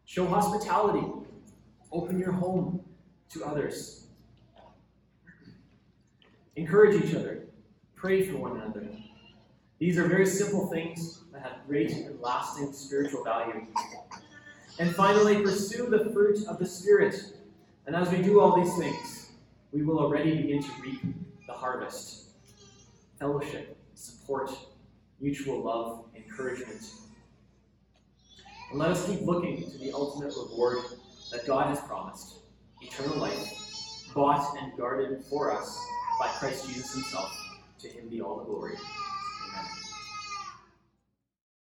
Show 0.05 0.25
hospitality. 0.25 1.05
Open 1.91 2.17
your 2.17 2.31
home 2.31 2.79
to 3.31 3.43
others. 3.43 4.05
Encourage 6.55 7.03
each 7.03 7.13
other. 7.13 7.43
Pray 7.97 8.25
for 8.25 8.37
one 8.37 8.55
another. 8.55 8.87
These 9.79 9.97
are 9.97 10.07
very 10.07 10.25
simple 10.25 10.67
things 10.67 11.23
that 11.33 11.41
have 11.41 11.67
great 11.67 11.91
and 11.91 12.17
lasting 12.21 12.71
spiritual 12.71 13.25
value. 13.25 13.67
And 14.79 14.95
finally, 14.95 15.41
pursue 15.41 15.89
the 15.89 16.09
fruit 16.13 16.47
of 16.47 16.57
the 16.57 16.65
Spirit. 16.65 17.21
And 17.85 17.97
as 17.97 18.09
we 18.09 18.21
do 18.21 18.39
all 18.39 18.55
these 18.55 18.73
things, 18.77 19.31
we 19.73 19.83
will 19.83 19.99
already 19.99 20.37
begin 20.37 20.63
to 20.63 20.71
reap 20.81 21.01
the 21.47 21.53
harvest 21.53 22.29
fellowship, 23.19 23.75
support, 23.93 24.49
mutual 25.21 25.61
love, 25.61 26.05
encouragement. 26.15 26.81
And 28.71 28.79
let 28.79 28.91
us 28.91 29.05
keep 29.07 29.21
looking 29.21 29.69
to 29.69 29.77
the 29.77 29.91
ultimate 29.91 30.33
reward 30.35 30.79
that 31.31 31.45
God 31.45 31.67
has 31.67 31.79
promised 31.81 32.39
eternal 32.81 33.17
life, 33.17 33.53
bought 34.13 34.57
and 34.61 34.75
guarded 34.77 35.23
for 35.29 35.51
us 35.51 35.79
by 36.19 36.27
Christ 36.27 36.67
Jesus 36.67 36.93
Himself. 36.93 37.31
To 37.79 37.87
Him 37.87 38.09
be 38.09 38.21
all 38.21 38.37
the 38.37 38.45
glory. 38.45 38.75